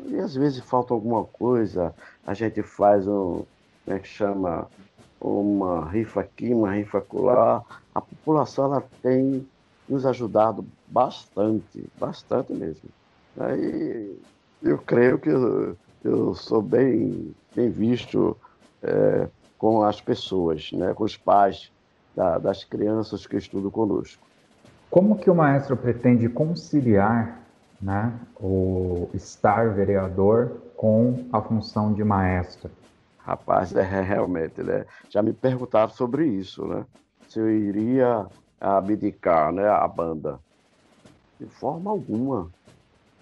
E 0.07 0.21
às 0.21 0.37
vezes 0.37 0.61
falta 0.61 0.95
alguma 0.95 1.25
coisa, 1.25 1.93
a 2.25 2.33
gente 2.33 2.63
faz 2.63 3.09
um, 3.09 3.45
como 3.85 3.97
é 3.97 3.99
que 3.99 4.09
chama, 4.09 4.69
uma 5.21 5.89
rifa 5.89 6.21
aqui, 6.21 6.53
uma 6.53 6.73
rifa 6.73 6.99
acolá. 6.99 7.63
A 7.95 8.01
população 8.01 8.67
ela 8.67 8.85
tem 9.03 9.47
nos 9.89 10.05
ajudado 10.05 10.65
bastante, 10.89 11.85
bastante 11.99 12.53
mesmo. 12.53 12.89
Aí 13.39 14.19
eu 14.63 14.79
creio 14.79 15.19
que 15.19 15.29
eu, 15.29 15.77
eu 16.05 16.35
sou 16.35 16.63
bem, 16.63 17.35
bem 17.55 17.71
visto 17.71 18.37
é, 18.83 19.29
com 19.59 19.83
as 19.83 20.01
pessoas, 20.01 20.71
né, 20.73 20.93
com 20.95 21.05
os 21.05 21.17
pais 21.17 21.71
da, 22.15 22.39
das 22.39 22.65
crianças 22.65 23.27
que 23.27 23.37
estudam 23.37 23.71
conosco. 23.71 24.27
Como 24.91 25.19
que 25.19 25.31
o 25.31 25.35
maestro 25.35 25.77
pretende 25.77 26.29
conciliar 26.29 27.41
né, 27.81 28.13
o 28.41 29.11
estar 29.13 29.75
vereador 29.75 30.53
com 30.77 31.27
a 31.33 31.41
função 31.41 31.93
de 31.93 32.03
maestro? 32.03 32.71
Rapaz, 33.27 33.75
é 33.75 33.83
realmente, 33.83 34.63
né? 34.63 34.87
Já 35.11 35.21
me 35.21 35.33
perguntaram 35.33 35.91
sobre 35.91 36.29
isso, 36.29 36.65
né? 36.65 36.87
Se 37.29 37.41
eu 37.41 37.51
iria 37.51 38.25
abdicar, 38.61 39.53
né, 39.53 39.69
a 39.69 39.87
banda. 39.89 40.39
De 41.41 41.47
forma 41.47 41.91
alguma. 41.91 42.49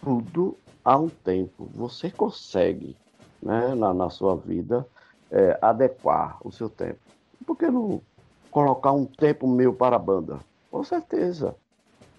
Tudo 0.02 0.58
há 0.84 0.98
um 0.98 1.08
tempo. 1.08 1.70
Você 1.74 2.10
consegue, 2.10 2.94
né, 3.42 3.74
na, 3.74 3.94
na 3.94 4.10
sua 4.10 4.36
vida, 4.36 4.86
é, 5.30 5.58
adequar 5.62 6.38
o 6.46 6.52
seu 6.52 6.68
tempo. 6.68 7.00
Por 7.46 7.56
que 7.56 7.70
não 7.70 8.02
colocar 8.50 8.92
um 8.92 9.06
tempo 9.06 9.48
meu 9.48 9.72
para 9.72 9.96
a 9.96 9.98
banda? 9.98 10.38
Com 10.70 10.84
certeza. 10.84 11.56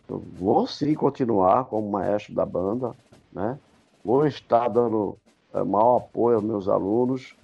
Eu 0.09 0.19
vou 0.19 0.65
sim 0.65 0.95
continuar 0.95 1.65
como 1.65 1.91
maestro 1.91 2.33
da 2.33 2.47
banda, 2.47 2.95
né? 3.31 3.59
Vou 4.03 4.25
estar 4.25 4.69
dando 4.69 5.19
é, 5.53 5.63
maior 5.63 5.97
apoio 5.97 6.37
aos 6.37 6.43
meus 6.43 6.67
alunos, 6.67 7.35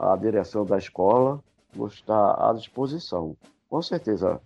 à 0.00 0.16
direção 0.16 0.64
da 0.64 0.78
escola, 0.78 1.40
vou 1.74 1.86
estar 1.86 2.50
à 2.50 2.52
disposição. 2.52 3.36
Com 3.68 3.82
certeza, 3.82 4.40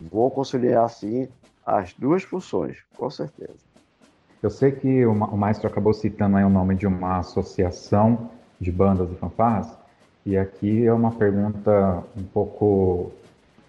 vou 0.00 0.30
conciliar 0.30 0.88
sim 0.88 1.28
as 1.66 1.92
duas 1.94 2.22
funções, 2.22 2.78
com 2.96 3.10
certeza. 3.10 3.58
Eu 4.42 4.48
sei 4.48 4.72
que 4.72 5.04
o, 5.04 5.14
maestro 5.14 5.68
acabou 5.68 5.92
citando 5.92 6.36
aí 6.36 6.44
o 6.44 6.48
nome 6.48 6.74
de 6.74 6.86
uma 6.86 7.18
associação 7.18 8.30
de 8.58 8.72
bandas 8.72 9.10
e 9.10 9.14
fanfarras, 9.16 9.68
e 10.24 10.36
aqui 10.36 10.86
é 10.86 10.92
uma 10.92 11.12
pergunta 11.12 12.02
um 12.16 12.22
pouco. 12.22 13.10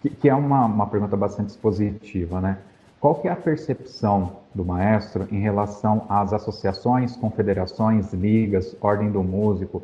que, 0.01 0.09
que 0.09 0.29
é 0.29 0.35
uma, 0.35 0.65
uma 0.65 0.87
pergunta 0.87 1.17
bastante 1.17 1.49
expositiva, 1.49 2.39
né? 2.39 2.57
Qual 2.99 3.15
que 3.15 3.27
é 3.27 3.31
a 3.31 3.35
percepção 3.35 4.37
do 4.53 4.63
maestro 4.63 5.27
em 5.31 5.39
relação 5.39 6.05
às 6.07 6.33
associações, 6.33 7.15
confederações, 7.15 8.13
ligas, 8.13 8.75
ordem 8.79 9.11
do 9.11 9.23
músico, 9.23 9.81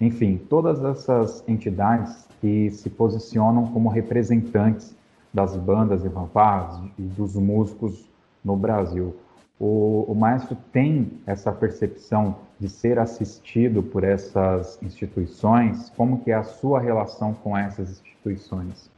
enfim, 0.00 0.38
todas 0.48 0.82
essas 0.82 1.44
entidades 1.46 2.26
que 2.40 2.70
se 2.70 2.88
posicionam 2.88 3.66
como 3.66 3.88
representantes 3.88 4.96
das 5.32 5.56
bandas 5.56 6.04
e 6.04 6.10
fanfarras 6.10 6.80
e 6.98 7.02
dos 7.02 7.36
músicos 7.36 8.08
no 8.44 8.56
Brasil. 8.56 9.14
O, 9.58 10.06
o, 10.08 10.14
maestro 10.14 10.56
tem 10.72 11.12
essa 11.26 11.52
percepção 11.52 12.36
de 12.58 12.68
ser 12.68 12.98
assistido 12.98 13.82
por 13.82 14.02
essas 14.02 14.82
instituições? 14.82 15.90
Como 15.90 16.20
que 16.20 16.30
é 16.30 16.34
a 16.34 16.42
sua 16.42 16.80
relação 16.80 17.34
com 17.34 17.56
essas 17.56 17.90
instituições? 17.90 18.90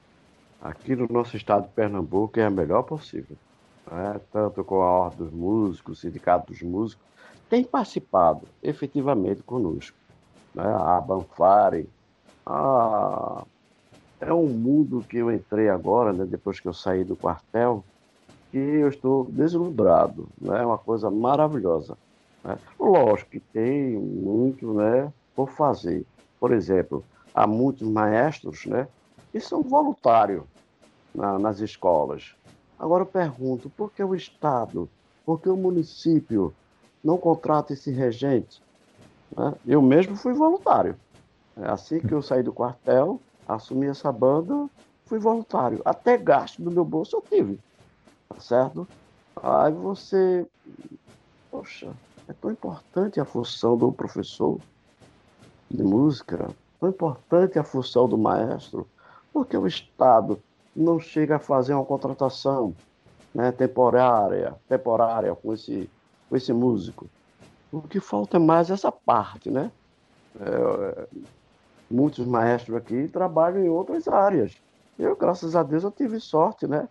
Aqui 0.63 0.95
no 0.95 1.09
nosso 1.11 1.37
estado 1.37 1.65
de 1.65 1.73
Pernambuco 1.73 2.39
é 2.39 2.45
a 2.45 2.51
melhor 2.51 2.85
possível 2.85 3.37
né, 3.91 4.21
tanto 4.33 4.65
com 4.65 4.83
a 4.83 4.91
Ordem 4.91 5.27
dos 5.27 5.33
Músicos, 5.33 5.99
o 5.99 6.01
Sindicato 6.01 6.53
dos 6.53 6.63
Músicos, 6.63 7.05
tem 7.49 7.65
participado 7.65 8.47
efetivamente 8.63 9.43
conosco. 9.43 9.97
Né, 10.55 10.65
a 10.65 11.01
Banfare, 11.01 11.89
a... 12.45 13.45
é 14.21 14.33
um 14.33 14.49
mundo 14.49 15.05
que 15.09 15.19
eu 15.19 15.33
entrei 15.33 15.69
agora, 15.69 16.13
né, 16.13 16.25
depois 16.25 16.61
que 16.61 16.69
eu 16.69 16.75
saí 16.75 17.05
do 17.05 17.17
quartel, 17.17 17.85
que 18.51 18.59
eu 18.59 18.89
estou 18.89 19.25
deslumbrado, 19.25 20.29
né, 20.41 20.63
é 20.63 20.67
uma 20.67 20.79
coisa 20.79 21.11
maravilhosa. 21.11 21.97
Né? 22.45 22.59
Lógico 22.79 23.31
que 23.31 23.41
tem 23.41 23.97
muito 23.97 24.75
né, 24.75 25.13
por 25.35 25.49
fazer. 25.49 26.05
Por 26.39 26.53
exemplo, 26.53 27.05
há 27.35 27.47
muitos 27.47 27.89
maestros 27.89 28.67
né, 28.67 28.87
que 29.31 29.41
são 29.41 29.63
voluntários 29.63 30.45
na, 31.15 31.39
nas 31.39 31.61
escolas. 31.61 32.35
Agora 32.79 33.03
eu 33.03 33.07
pergunto, 33.07 33.71
por 33.71 33.93
que 33.93 34.03
o 34.03 34.15
Estado, 34.15 34.89
por 35.25 35.41
que 35.41 35.49
o 35.49 35.57
município 35.57 36.53
não 37.03 37.17
contrata 37.17 37.73
esse 37.73 37.91
regente? 37.91 38.61
Né? 39.37 39.55
Eu 39.67 39.83
mesmo 39.83 40.17
fui 40.17 40.33
voluntário. 40.33 40.97
É 41.57 41.69
assim 41.69 42.01
que 42.01 42.13
eu 42.13 42.23
saí 42.23 42.43
do 42.43 42.53
quartel, 42.53 43.21
assumi 43.47 43.87
essa 43.87 44.11
banda, 44.11 44.69
fui 45.07 45.19
voluntário. 45.19 45.83
Até 45.85 46.17
gasto 46.17 46.63
do 46.63 46.71
meu 46.71 46.85
bolso 46.85 47.17
eu 47.17 47.23
tive. 47.23 47.59
Tá 48.29 48.41
certo? 48.41 48.89
Aí 49.43 49.73
você. 49.73 50.47
Poxa, 51.51 51.93
é 52.29 52.33
tão 52.33 52.51
importante 52.51 53.21
a 53.21 53.25
função 53.25 53.77
do 53.77 53.93
professor 53.93 54.59
de 55.71 55.83
música, 55.83 56.49
tão 56.81 56.89
importante 56.89 57.59
a 57.59 57.65
função 57.65 58.09
do 58.09 58.17
maestro, 58.17 58.87
porque 59.33 59.57
o 59.57 59.67
Estado 59.67 60.39
não 60.75 60.99
chega 60.99 61.37
a 61.37 61.39
fazer 61.39 61.75
uma 61.75 61.85
contratação 61.85 62.75
né, 63.35 63.53
temporária, 63.53 64.55
temporária 64.69 65.35
com 65.35 65.53
esse, 65.53 65.89
com 66.29 66.37
esse 66.37 66.53
músico. 66.53 67.09
O 67.73 67.81
que 67.81 68.01
falta 68.01 68.37
é 68.37 68.41
mais 68.41 68.71
essa 68.71 68.93
parte, 68.93 69.51
né? 69.51 69.73
É, 70.39 71.07
muitos 71.91 72.27
maestros 72.27 72.77
aqui 72.77 73.09
trabalham 73.09 73.65
em 73.65 73.69
outras 73.71 74.07
áreas. 74.07 74.55
Eu, 74.99 75.17
graças 75.17 75.57
a 75.57 75.63
Deus, 75.63 75.83
eu 75.83 75.91
tive 75.91 76.21
sorte, 76.21 76.67
né? 76.67 76.87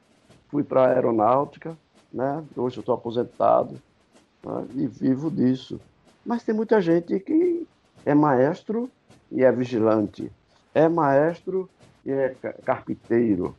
Fui 0.50 0.64
para 0.64 0.86
a 0.86 0.88
aeronáutica, 0.88 1.78
né? 2.12 2.44
Hoje 2.58 2.78
eu 2.78 2.82
estou 2.82 2.96
aposentado 2.96 3.80
né? 4.44 4.68
e 4.74 4.88
vivo 4.88 5.30
disso. 5.30 5.80
Mas 6.26 6.44
tem 6.44 6.54
muita 6.56 6.82
gente 6.82 7.20
que 7.20 7.68
é 8.04 8.16
maestro 8.16 8.90
e 9.32 9.44
é 9.44 9.52
vigilante, 9.52 10.32
é 10.74 10.90
maestro 10.90 11.70
e 12.04 12.12
é 12.12 12.30
carpinteiro, 12.66 13.56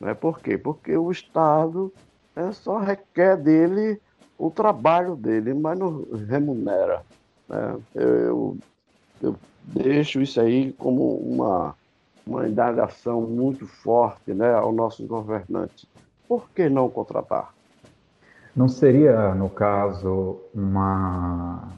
Né? 0.00 0.14
Por 0.14 0.40
quê? 0.40 0.58
Porque 0.58 0.96
o 0.96 1.12
Estado 1.12 1.92
é, 2.34 2.50
só 2.50 2.78
requer 2.78 3.36
dele 3.36 4.00
o 4.38 4.50
trabalho 4.50 5.16
dele, 5.16 5.54
mas 5.54 5.78
não 5.78 6.04
remunera. 6.28 7.02
Né? 7.48 7.76
Eu, 7.94 8.56
eu 9.22 9.36
deixo 9.62 10.20
isso 10.20 10.40
aí 10.40 10.72
como 10.72 11.16
uma, 11.16 11.74
uma 12.26 12.48
indagação 12.48 13.22
muito 13.22 13.66
forte 13.66 14.32
né, 14.32 14.52
aos 14.54 14.74
nossos 14.74 15.06
governantes. 15.06 15.86
Por 16.28 16.48
que 16.50 16.68
não 16.68 16.88
contratar? 16.88 17.54
Não 18.54 18.68
seria, 18.68 19.34
no 19.34 19.50
caso, 19.50 20.38
uma, 20.54 21.68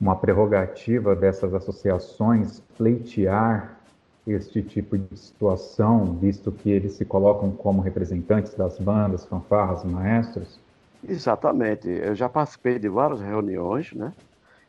uma 0.00 0.16
prerrogativa 0.16 1.14
dessas 1.14 1.54
associações 1.54 2.60
pleitear 2.76 3.78
este 4.26 4.62
tipo 4.62 4.96
de 4.96 5.16
situação, 5.16 6.14
visto 6.14 6.50
que 6.50 6.70
eles 6.70 6.94
se 6.94 7.04
colocam 7.04 7.50
como 7.52 7.82
representantes 7.82 8.54
das 8.54 8.78
bandas, 8.78 9.24
fanfarras, 9.26 9.84
maestros? 9.84 10.58
Exatamente. 11.06 11.88
Eu 11.88 12.14
já 12.14 12.28
participei 12.28 12.78
de 12.78 12.88
várias 12.88 13.20
reuniões, 13.20 13.92
né? 13.92 14.12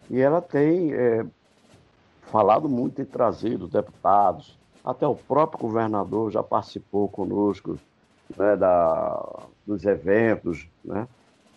E 0.10 0.20
ela 0.20 0.42
tem 0.42 0.94
é, 0.94 1.26
falado 2.24 2.68
muito 2.70 3.02
em 3.02 3.06
trazer 3.06 3.62
os 3.62 3.70
deputados, 3.70 4.58
até 4.84 5.08
o 5.08 5.16
próprio 5.16 5.60
governador 5.60 6.32
já 6.32 6.44
participou 6.44 7.08
conosco 7.08 7.80
né, 8.38 8.56
da, 8.56 9.44
dos 9.66 9.84
eventos, 9.86 10.68
né? 10.84 11.08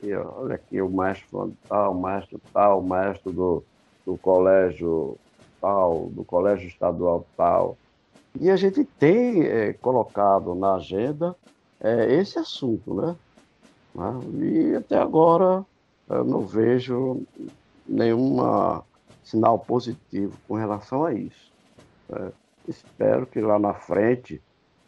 E 0.02 0.14
olha 0.14 0.54
aqui 0.54 0.80
o 0.80 0.88
maestro 0.88 1.52
tal, 1.68 1.92
o 1.92 2.00
maestro 2.00 2.40
tal, 2.52 2.80
o 2.80 2.86
maestro 2.86 3.32
do, 3.32 3.64
do 4.06 4.16
colégio 4.16 5.18
tal, 5.60 6.08
do 6.12 6.24
colégio 6.24 6.68
estadual 6.68 7.26
tal. 7.36 7.76
E 8.40 8.48
a 8.48 8.56
gente 8.56 8.84
tem 8.84 9.42
é, 9.42 9.72
colocado 9.72 10.54
na 10.54 10.76
agenda 10.76 11.34
é, 11.80 12.14
esse 12.14 12.38
assunto, 12.38 12.94
né? 12.94 13.16
Né? 13.98 14.20
E 14.46 14.76
até 14.76 14.96
agora 14.96 15.64
eu 16.08 16.24
não 16.24 16.42
vejo 16.42 17.22
nenhum 17.86 18.38
sinal 19.24 19.58
positivo 19.58 20.38
com 20.46 20.54
relação 20.54 21.04
a 21.04 21.12
isso. 21.12 21.52
É, 22.10 22.32
espero 22.66 23.26
que 23.26 23.40
lá 23.40 23.58
na 23.58 23.74
frente, 23.74 24.40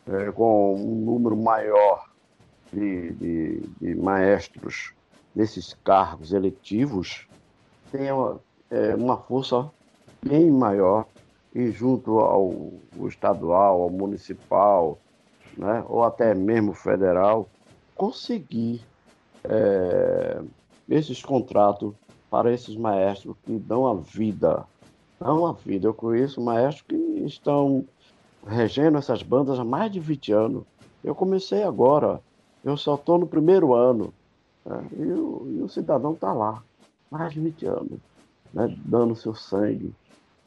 é, 0.06 0.30
com 0.30 0.74
um 0.74 0.94
número 0.94 1.36
maior 1.36 2.08
de, 2.72 3.12
de, 3.12 3.60
de 3.80 3.94
maestros 3.96 4.94
nesses 5.34 5.74
cargos 5.84 6.32
eletivos, 6.32 7.26
tenha 7.92 8.14
uma, 8.14 8.40
é, 8.70 8.94
uma 8.94 9.16
força 9.18 9.70
bem 10.24 10.50
maior 10.50 11.06
e 11.54 11.70
junto 11.70 12.18
ao, 12.20 12.72
ao 12.98 13.08
estadual, 13.08 13.82
ao 13.82 13.90
municipal, 13.90 14.98
né, 15.56 15.84
ou 15.88 16.04
até 16.04 16.34
mesmo 16.34 16.72
federal, 16.72 17.48
conseguir 17.94 18.84
é, 19.44 20.42
esses 20.88 21.22
contratos 21.22 21.94
para 22.30 22.52
esses 22.52 22.76
maestros 22.76 23.36
que 23.44 23.58
dão 23.58 23.86
a 23.86 23.94
vida. 23.94 24.64
Dão 25.20 25.46
a 25.46 25.52
vida. 25.52 25.86
Eu 25.88 25.94
conheço 25.94 26.40
maestros 26.40 26.84
que 26.88 26.96
estão 27.24 27.84
regendo 28.46 28.98
essas 28.98 29.22
bandas 29.22 29.58
há 29.58 29.64
mais 29.64 29.90
de 29.92 30.00
20 30.00 30.32
anos. 30.32 30.64
Eu 31.02 31.14
comecei 31.14 31.62
agora, 31.62 32.20
eu 32.64 32.76
só 32.76 32.94
estou 32.94 33.18
no 33.18 33.26
primeiro 33.26 33.74
ano. 33.74 34.12
Né, 34.64 34.86
e, 34.92 35.02
o, 35.02 35.46
e, 35.48 35.62
o, 35.62 35.68
cidadão 35.68 36.12
está 36.12 36.32
lá, 36.32 36.62
mais 37.10 37.32
de 37.32 37.40
20 37.40 37.66
anos, 37.66 37.98
né, 38.52 38.76
dando 38.84 39.16
seu 39.16 39.34
sangue, 39.34 39.92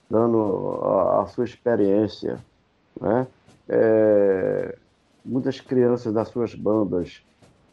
dando 0.10 0.80
a, 0.84 1.24
a 1.24 1.28
sua 1.28 1.46
experiência. 1.46 2.40
Né? 3.00 3.28
É, 3.68 4.78
muitas 5.26 5.60
crianças 5.60 6.14
das 6.14 6.28
suas 6.30 6.54
bandas 6.54 7.24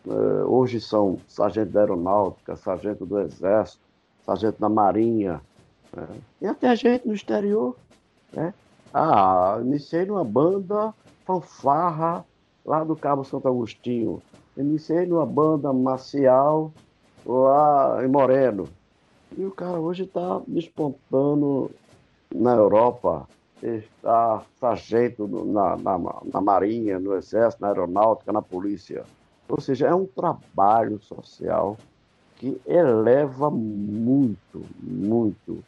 hoje 0.06 0.80
são 0.80 1.18
sargento 1.28 1.72
da 1.72 1.80
aeronáutica, 1.80 2.56
sargento 2.56 3.04
do 3.04 3.20
exército, 3.20 3.82
sargento 4.24 4.60
da 4.60 4.68
marinha, 4.68 5.40
né? 5.94 6.06
e 6.40 6.46
até 6.46 6.74
gente 6.74 7.06
no 7.06 7.14
exterior. 7.14 7.76
Né? 8.32 8.54
Ah, 8.92 9.58
iniciei 9.60 10.04
numa 10.04 10.24
banda 10.24 10.94
fanfarra 11.24 12.24
lá 12.64 12.82
do 12.84 12.96
Cabo 12.96 13.24
Santo 13.24 13.48
Agostinho. 13.48 14.22
Iniciei 14.56 15.06
numa 15.06 15.26
banda 15.26 15.72
marcial 15.72 16.72
lá 17.24 18.04
em 18.04 18.08
Moreno. 18.08 18.68
E 19.36 19.44
o 19.44 19.50
cara 19.50 19.78
hoje 19.78 20.04
está 20.04 20.40
despontando 20.46 21.70
na 22.34 22.54
Europa, 22.54 23.28
está 23.62 24.42
sargento 24.58 25.28
na, 25.46 25.76
na, 25.76 25.98
na 26.32 26.40
Marinha, 26.40 26.98
no 26.98 27.14
Exército, 27.14 27.62
na 27.62 27.68
Aeronáutica, 27.68 28.32
na 28.32 28.42
Polícia. 28.42 29.04
Ou 29.50 29.60
seja, 29.60 29.88
é 29.88 29.94
um 29.94 30.06
trabalho 30.06 31.00
social 31.02 31.76
que 32.36 32.60
eleva 32.66 33.50
muito, 33.50 34.64
muito 34.82 35.62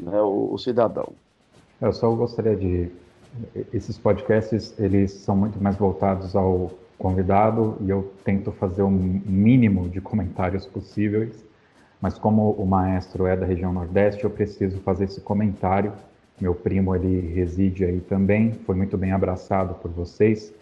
né, 0.00 0.20
o, 0.20 0.52
o 0.52 0.58
cidadão. 0.58 1.12
Eu 1.80 1.92
só 1.92 2.10
gostaria 2.10 2.56
de 2.56 2.90
esses 3.72 3.98
podcasts 3.98 4.74
eles 4.78 5.12
são 5.12 5.36
muito 5.36 5.62
mais 5.62 5.76
voltados 5.76 6.34
ao 6.34 6.70
convidado 6.98 7.76
e 7.82 7.90
eu 7.90 8.10
tento 8.24 8.50
fazer 8.50 8.82
o 8.82 8.90
mínimo 8.90 9.88
de 9.88 10.00
comentários 10.00 10.64
possíveis 10.64 11.44
mas 12.00 12.18
como 12.18 12.52
o 12.52 12.66
maestro 12.66 13.26
é 13.26 13.36
da 13.36 13.46
região 13.46 13.72
Nordeste, 13.72 14.24
eu 14.24 14.30
preciso 14.30 14.78
fazer 14.80 15.04
esse 15.04 15.20
comentário. 15.20 15.92
Meu 16.40 16.54
primo, 16.54 16.94
ele 16.94 17.32
reside 17.32 17.84
aí 17.84 18.00
também, 18.00 18.52
foi 18.52 18.76
muito 18.76 18.98
bem 18.98 19.12
abraçado 19.12 19.74
por 19.74 19.90
vocês. 19.90 20.52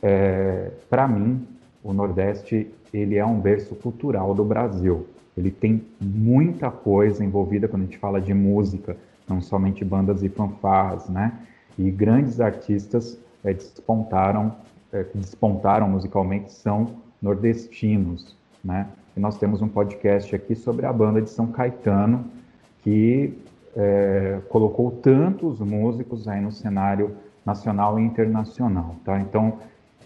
É, 0.00 0.70
Para 0.88 1.08
mim, 1.08 1.46
o 1.82 1.92
Nordeste, 1.92 2.72
ele 2.92 3.16
é 3.16 3.24
um 3.24 3.40
berço 3.40 3.74
cultural 3.74 4.34
do 4.34 4.44
Brasil. 4.44 5.06
Ele 5.36 5.50
tem 5.50 5.82
muita 6.00 6.70
coisa 6.70 7.24
envolvida 7.24 7.66
quando 7.66 7.82
a 7.82 7.84
gente 7.86 7.98
fala 7.98 8.20
de 8.20 8.34
música, 8.34 8.96
não 9.28 9.40
somente 9.40 9.84
bandas 9.84 10.22
e 10.22 10.28
fanfarras, 10.28 11.08
né? 11.08 11.32
E 11.78 11.90
grandes 11.90 12.40
artistas 12.40 13.18
é, 13.42 13.52
despontaram, 13.52 14.54
é, 14.92 15.04
despontaram 15.14 15.88
musicalmente 15.88 16.52
são 16.52 16.96
nordestinos, 17.20 18.36
né? 18.62 18.88
E 19.16 19.20
nós 19.20 19.38
temos 19.38 19.62
um 19.62 19.68
podcast 19.68 20.34
aqui 20.34 20.54
sobre 20.54 20.86
a 20.86 20.92
banda 20.92 21.20
de 21.20 21.30
São 21.30 21.46
Caetano, 21.46 22.24
que 22.82 23.38
é, 23.74 24.38
colocou 24.48 24.90
tantos 24.90 25.60
músicos 25.60 26.28
aí 26.28 26.40
no 26.40 26.52
cenário 26.52 27.16
nacional 27.44 27.98
e 27.98 28.02
internacional, 28.02 28.96
tá? 29.04 29.18
Então, 29.20 29.58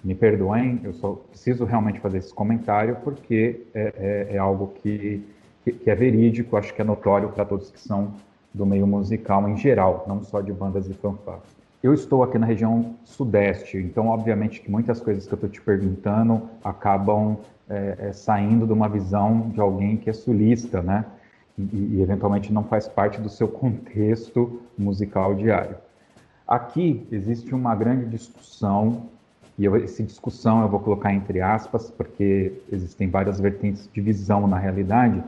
me 0.06 0.14
perdoem, 0.14 0.80
eu 0.84 0.92
só 0.92 1.14
preciso 1.14 1.64
realmente 1.64 1.98
fazer 1.98 2.18
esse 2.18 2.32
comentário 2.32 2.96
porque 3.02 3.66
é, 3.74 4.26
é, 4.30 4.36
é 4.36 4.38
algo 4.38 4.72
que, 4.80 5.20
que, 5.64 5.72
que, 5.72 5.90
é 5.90 5.96
verídico, 5.96 6.56
acho 6.56 6.72
que 6.72 6.80
é 6.80 6.84
notório 6.84 7.30
para 7.30 7.44
todos 7.44 7.72
que 7.72 7.80
são 7.80 8.14
do 8.54 8.64
meio 8.64 8.86
musical 8.86 9.48
em 9.48 9.56
geral, 9.56 10.04
não 10.06 10.22
só 10.22 10.40
de 10.40 10.52
bandas 10.52 10.88
e 10.88 10.94
fanfarras. 10.94 11.56
Eu 11.82 11.92
estou 11.92 12.22
aqui 12.22 12.38
na 12.38 12.46
região 12.46 12.94
sudeste, 13.04 13.78
então 13.78 14.06
obviamente 14.06 14.60
que 14.60 14.70
muitas 14.70 15.00
coisas 15.00 15.26
que 15.26 15.34
eu 15.34 15.36
estou 15.36 15.50
te 15.50 15.60
perguntando 15.60 16.40
acabam 16.62 17.38
é, 17.68 17.96
é, 17.98 18.12
saindo 18.12 18.64
de 18.64 18.72
uma 18.72 18.88
visão 18.88 19.50
de 19.50 19.60
alguém 19.60 19.96
que 19.96 20.08
é 20.08 20.12
sulista, 20.12 20.82
né? 20.82 21.04
E, 21.58 21.96
e, 21.96 22.00
eventualmente 22.00 22.52
não 22.52 22.62
faz 22.62 22.86
parte 22.86 23.20
do 23.20 23.28
seu 23.28 23.48
contexto 23.48 24.60
musical 24.78 25.34
diário. 25.34 25.76
Aqui 26.46 27.04
existe 27.10 27.52
uma 27.52 27.74
grande 27.74 28.06
discussão, 28.06 29.08
e 29.58 29.64
eu, 29.64 29.76
essa 29.76 30.02
discussão 30.02 30.62
eu 30.62 30.68
vou 30.68 30.80
colocar 30.80 31.12
entre 31.12 31.40
aspas, 31.40 31.90
porque 31.90 32.52
existem 32.70 33.08
várias 33.08 33.40
vertentes 33.40 33.88
de 33.92 34.00
visão 34.00 34.46
na 34.46 34.58
realidade, 34.58 35.22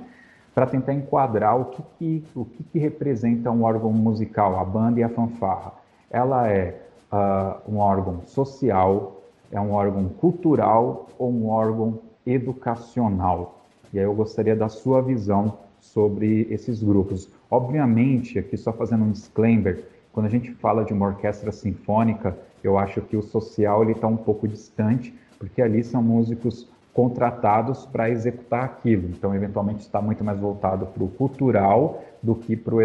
para 0.54 0.66
tentar 0.66 0.92
enquadrar 0.92 1.58
o 1.58 1.66
que, 1.66 1.82
que 1.98 2.24
o 2.34 2.44
que, 2.44 2.62
que, 2.64 2.78
representa 2.78 3.50
um 3.50 3.62
órgão 3.62 3.92
musical, 3.92 4.58
a 4.58 4.64
banda 4.64 5.00
e 5.00 5.02
a 5.04 5.08
fanfarra. 5.08 5.72
Ela 6.10 6.48
é 6.48 6.80
uh, 7.12 7.72
um 7.72 7.78
órgão 7.78 8.22
social, 8.26 9.22
é 9.52 9.60
um 9.60 9.72
órgão 9.72 10.08
cultural 10.08 11.08
ou 11.18 11.30
um 11.30 11.48
órgão 11.48 12.00
educacional. 12.26 13.60
E 13.92 13.98
aí 13.98 14.04
eu 14.04 14.14
gostaria 14.14 14.56
da 14.56 14.68
sua 14.68 15.00
visão 15.00 15.58
sobre 15.80 16.46
esses 16.50 16.82
grupos. 16.82 17.30
Obviamente, 17.50 18.38
aqui 18.38 18.56
só 18.56 18.72
fazendo 18.72 19.04
um 19.04 19.12
disclaimer, 19.12 19.84
quando 20.18 20.26
a 20.26 20.30
gente 20.30 20.50
fala 20.54 20.84
de 20.84 20.92
uma 20.92 21.06
orquestra 21.06 21.52
sinfônica, 21.52 22.36
eu 22.64 22.76
acho 22.76 23.00
que 23.02 23.16
o 23.16 23.22
social 23.22 23.84
ele 23.84 23.92
está 23.92 24.08
um 24.08 24.16
pouco 24.16 24.48
distante, 24.48 25.14
porque 25.38 25.62
ali 25.62 25.84
são 25.84 26.02
músicos 26.02 26.66
contratados 26.92 27.86
para 27.86 28.10
executar 28.10 28.64
aquilo. 28.64 29.10
Então, 29.10 29.32
eventualmente, 29.32 29.82
está 29.82 30.02
muito 30.02 30.24
mais 30.24 30.40
voltado 30.40 30.86
para 30.86 31.04
o 31.04 31.08
cultural 31.08 32.02
do 32.20 32.34
que 32.34 32.56
para 32.56 32.74
o 32.74 32.80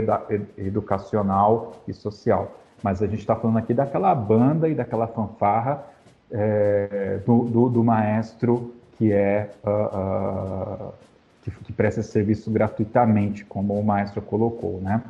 educacional 0.56 1.82
e 1.88 1.94
social. 1.96 2.52
Mas 2.84 3.02
a 3.02 3.08
gente 3.08 3.22
está 3.22 3.36
falando 3.36 3.58
aqui 3.58 3.74
daquela 3.74 4.14
banda 4.14 4.70
e 4.70 4.76
daquela 4.76 5.08
fanfarra 5.08 5.84
é, 6.30 7.20
do, 7.26 7.46
do, 7.46 7.68
do 7.68 7.84
maestro 7.84 8.76
que 8.96 9.12
é 9.12 9.50
uh, 9.66 10.90
uh, 10.90 10.94
que, 11.42 11.50
que, 11.50 11.74
presta 11.74 12.04
serviço 12.04 12.52
gratuitamente, 12.52 13.44
como 13.44 13.74
o 13.74 13.84
maestro 13.84 14.22
colocou, 14.22 14.80
né? 14.80 15.02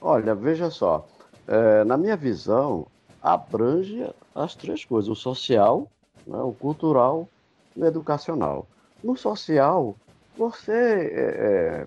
Olha, 0.00 0.34
veja 0.34 0.68
só, 0.68 1.06
é, 1.52 1.84
na 1.84 1.98
minha 1.98 2.16
visão, 2.16 2.86
abrange 3.22 4.10
as 4.34 4.54
três 4.54 4.86
coisas: 4.86 5.10
o 5.10 5.14
social, 5.14 5.86
né? 6.26 6.38
o 6.38 6.52
cultural 6.52 7.28
e 7.76 7.82
o 7.82 7.86
educacional. 7.86 8.66
No 9.04 9.14
social, 9.18 9.94
você 10.34 10.72
é, 10.72 11.20
é, 11.20 11.86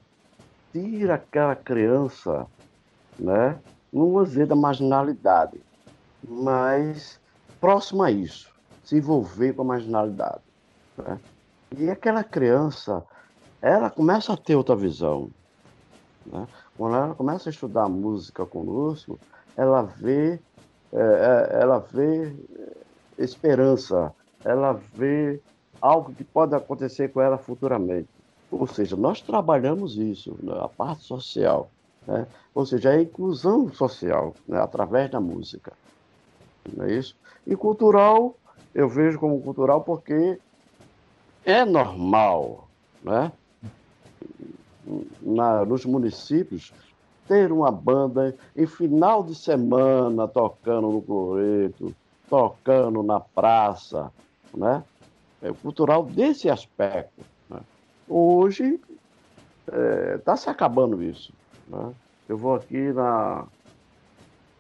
tira 0.72 1.16
aquela 1.16 1.56
criança, 1.56 2.46
né? 3.18 3.58
não 3.92 4.12
vou 4.12 4.24
dizer 4.24 4.46
da 4.46 4.56
marginalidade, 4.56 5.60
mas 6.24 7.20
próximo 7.60 8.04
a 8.04 8.12
isso, 8.12 8.54
se 8.84 8.98
envolver 8.98 9.54
com 9.54 9.64
a 9.64 9.66
marginalidade. 9.66 10.44
Né? 10.96 11.20
E 11.76 11.90
aquela 11.90 12.24
criança, 12.24 13.04
ela 13.60 13.90
começa 13.90 14.32
a 14.32 14.38
ter 14.38 14.56
outra 14.56 14.76
visão. 14.76 15.32
Né? 16.24 16.48
Quando 16.78 16.96
ela 16.96 17.16
começa 17.16 17.50
a 17.50 17.52
estudar 17.52 17.90
música 17.90 18.46
conosco, 18.46 19.20
ela 19.58 19.84
vê, 19.84 20.40
é, 20.94 20.98
é 20.98 21.62
ela 21.62 21.80
vê 21.80 22.36
esperança, 23.18 24.14
ela 24.44 24.74
vê 24.94 25.40
algo 25.82 26.14
que 26.14 26.24
pode 26.24 26.56
acontecer 26.56 27.10
com 27.12 27.22
ela 27.22 27.38
futuramente. 27.38 28.10
Ou 28.52 28.68
seja, 28.68 28.96
nós 28.96 29.22
trabalhamos 29.22 29.98
isso, 29.98 30.38
né, 30.42 30.54
a 30.60 30.68
parte 30.68 31.04
social, 31.04 31.70
né? 32.08 32.28
ou 32.54 32.66
seja, 32.66 32.92
a 32.92 33.02
inclusão 33.02 33.72
social 33.74 34.34
né? 34.48 34.60
através 34.60 35.10
da 35.10 35.20
música. 35.20 35.74
Não 36.74 36.86
é 36.86 36.94
isso? 36.94 37.16
E 37.46 37.56
cultural, 37.56 38.36
eu 38.74 38.88
vejo 38.88 39.20
como 39.20 39.42
cultural 39.42 39.82
porque 39.82 40.40
é 41.44 41.64
normal, 41.64 42.68
né? 43.04 43.32
Na, 45.22 45.66
nos 45.66 45.86
municípios, 45.86 46.72
ter 47.28 47.52
uma 47.52 47.72
banda 47.72 48.36
em 48.56 48.66
final 48.66 49.24
de 49.24 49.36
semana 49.36 50.28
tocando 50.28 50.92
no 50.92 51.02
Cloreto, 51.02 51.96
tocando 52.30 53.02
na 53.04 53.20
praça, 53.20 54.12
né? 54.54 54.84
É 55.42 55.52
cultural 55.52 56.04
desse 56.04 56.50
aspecto. 56.50 57.24
Né? 57.50 57.60
Hoje 58.08 58.80
está 59.66 59.78
é, 59.78 60.18
tá 60.20 60.38
se 60.38 60.50
acabando 60.50 61.04
isso. 61.04 61.34
Né? 61.68 61.94
Eu 62.28 62.38
vou 62.38 62.56
aqui 62.56 62.92
na, 62.94 63.46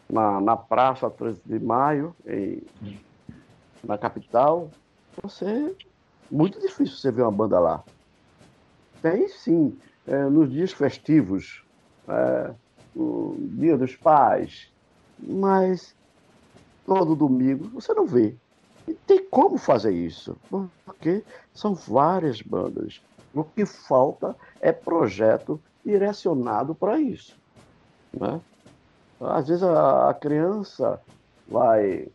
na, 0.10 0.41
na 0.41 0.56
Praça 0.56 1.10
13 1.10 1.41
de 1.45 1.60
Maio, 1.60 2.15
em, 2.25 2.62
na 3.84 3.97
capital, 3.97 4.69
você. 5.21 5.75
Muito 6.30 6.60
difícil 6.60 6.97
você 6.97 7.12
ver 7.12 7.21
uma 7.21 7.32
banda 7.32 7.60
lá. 7.60 7.84
Tem 8.99 9.28
sim, 9.28 9.78
é, 10.08 10.23
nos 10.23 10.51
dias 10.51 10.71
festivos, 10.71 11.63
é, 12.08 12.54
no 12.96 13.36
Dia 13.39 13.78
dos 13.78 13.96
Pais, 13.96 14.72
mas 15.20 15.96
todo 16.86 17.15
domingo 17.15 17.70
você 17.70 17.94
não 17.94 18.06
vê. 18.06 18.36
E 18.88 18.94
tem 18.94 19.24
como 19.26 19.58
fazer 19.58 19.91
isso, 19.91 20.38
porque 20.86 21.24
são 21.54 21.74
várias 21.74 22.41
bandas. 22.41 23.02
O 23.34 23.44
que 23.44 23.65
falta 23.65 24.36
é 24.62 24.72
projeto 24.72 25.60
direcionado 25.84 26.76
para 26.76 27.00
isso. 27.00 27.36
Né? 28.13 28.39
Às 29.20 29.48
vezes 29.48 29.63
a, 29.63 30.10
a 30.10 30.13
criança 30.13 31.02
vai 31.48 32.08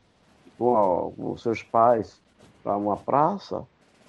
com, 0.57 1.13
com 1.17 1.37
seus 1.37 1.63
pais 1.63 2.21
para 2.63 2.77
uma 2.77 2.97
praça 2.97 3.65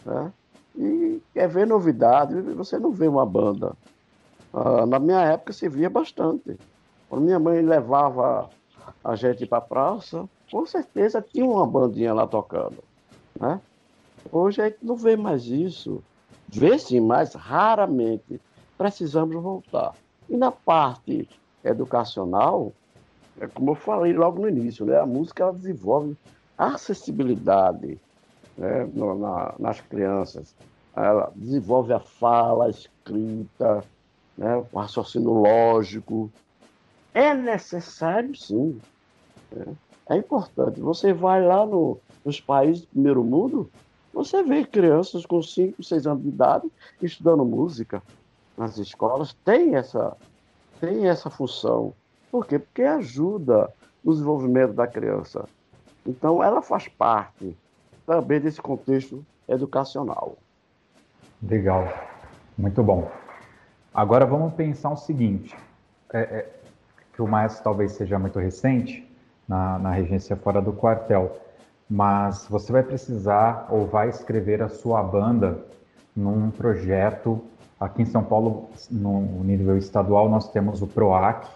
né? 0.05 0.31
e 0.75 1.21
quer 1.33 1.47
ver 1.47 1.65
novidade, 1.65 2.39
você 2.41 2.77
não 2.77 2.91
vê 2.91 3.07
uma 3.07 3.25
banda. 3.25 3.75
Ah, 4.53 4.85
na 4.85 4.99
minha 4.99 5.21
época 5.21 5.53
se 5.53 5.67
via 5.69 5.89
bastante. 5.89 6.57
Quando 7.09 7.23
minha 7.23 7.39
mãe 7.39 7.61
levava 7.61 8.49
a 9.03 9.15
gente 9.15 9.45
para 9.45 9.59
a 9.59 9.61
praça, 9.61 10.27
com 10.51 10.65
certeza 10.65 11.21
tinha 11.21 11.45
uma 11.45 11.65
bandinha 11.65 12.13
lá 12.13 12.27
tocando. 12.27 12.83
Né? 13.39 13.59
Hoje 14.31 14.61
a 14.61 14.69
gente 14.69 14.79
não 14.81 14.95
vê 14.95 15.15
mais 15.15 15.45
isso. 15.45 16.03
Vê 16.47 16.77
sim, 16.77 16.99
mas 16.99 17.33
raramente. 17.33 18.39
Precisamos 18.77 19.35
voltar. 19.41 19.93
E 20.29 20.35
na 20.35 20.51
parte 20.51 21.29
educacional, 21.63 22.73
é 23.39 23.47
como 23.47 23.71
eu 23.71 23.75
falei 23.75 24.13
logo 24.13 24.41
no 24.41 24.49
início, 24.49 24.85
né? 24.85 24.99
a 24.99 25.05
música 25.05 25.43
ela 25.43 25.53
desenvolve 25.53 26.17
acessibilidade 26.57 27.99
né? 28.57 28.87
No, 28.93 29.17
na, 29.17 29.53
nas 29.59 29.81
crianças. 29.81 30.55
Ela 30.95 31.31
desenvolve 31.35 31.93
a 31.93 31.99
fala, 31.99 32.65
a 32.65 32.69
escrita, 32.69 33.83
né? 34.37 34.63
o 34.71 34.79
raciocínio 34.79 35.31
lógico. 35.31 36.31
É 37.13 37.33
necessário, 37.33 38.35
sim. 38.35 38.79
Né? 39.51 39.65
É 40.09 40.17
importante. 40.17 40.79
Você 40.79 41.13
vai 41.13 41.45
lá 41.45 41.65
no, 41.65 41.97
nos 42.23 42.39
países 42.39 42.81
do 42.81 42.87
primeiro 42.87 43.23
mundo, 43.23 43.69
você 44.13 44.43
vê 44.43 44.65
crianças 44.65 45.25
com 45.25 45.41
5, 45.41 45.83
6 45.83 46.07
anos 46.07 46.23
de 46.23 46.29
idade 46.29 46.71
estudando 47.01 47.45
música 47.45 48.03
nas 48.57 48.77
escolas. 48.77 49.33
Tem 49.45 49.75
essa, 49.75 50.15
tem 50.79 51.07
essa 51.07 51.29
função. 51.29 51.93
Por 52.29 52.45
quê? 52.45 52.59
Porque 52.59 52.83
ajuda 52.83 53.69
no 54.03 54.11
desenvolvimento 54.11 54.73
da 54.73 54.87
criança. 54.87 55.47
Então, 56.05 56.43
ela 56.43 56.61
faz 56.61 56.87
parte 56.87 57.55
também 58.05 58.39
desse 58.39 58.61
contexto 58.61 59.25
educacional. 59.47 60.37
Legal, 61.41 61.87
muito 62.57 62.83
bom. 62.83 63.09
Agora 63.93 64.25
vamos 64.25 64.53
pensar 64.53 64.91
o 64.91 64.95
seguinte: 64.95 65.55
é, 66.13 66.19
é, 66.19 66.49
que 67.13 67.21
o 67.21 67.27
maestro 67.27 67.63
talvez 67.63 67.91
seja 67.91 68.17
muito 68.17 68.39
recente, 68.39 69.07
na, 69.47 69.77
na 69.79 69.91
regência 69.91 70.35
fora 70.35 70.61
do 70.61 70.71
quartel. 70.71 71.37
Mas 71.89 72.47
você 72.49 72.71
vai 72.71 72.83
precisar 72.83 73.67
ou 73.69 73.85
vai 73.85 74.07
escrever 74.07 74.61
a 74.61 74.69
sua 74.69 75.03
banda 75.03 75.59
num 76.15 76.49
projeto. 76.49 77.43
Aqui 77.77 78.03
em 78.03 78.05
São 78.05 78.23
Paulo, 78.23 78.69
no 78.89 79.43
nível 79.43 79.77
estadual, 79.77 80.29
nós 80.29 80.49
temos 80.51 80.81
o 80.81 80.87
PROAC, 80.87 81.47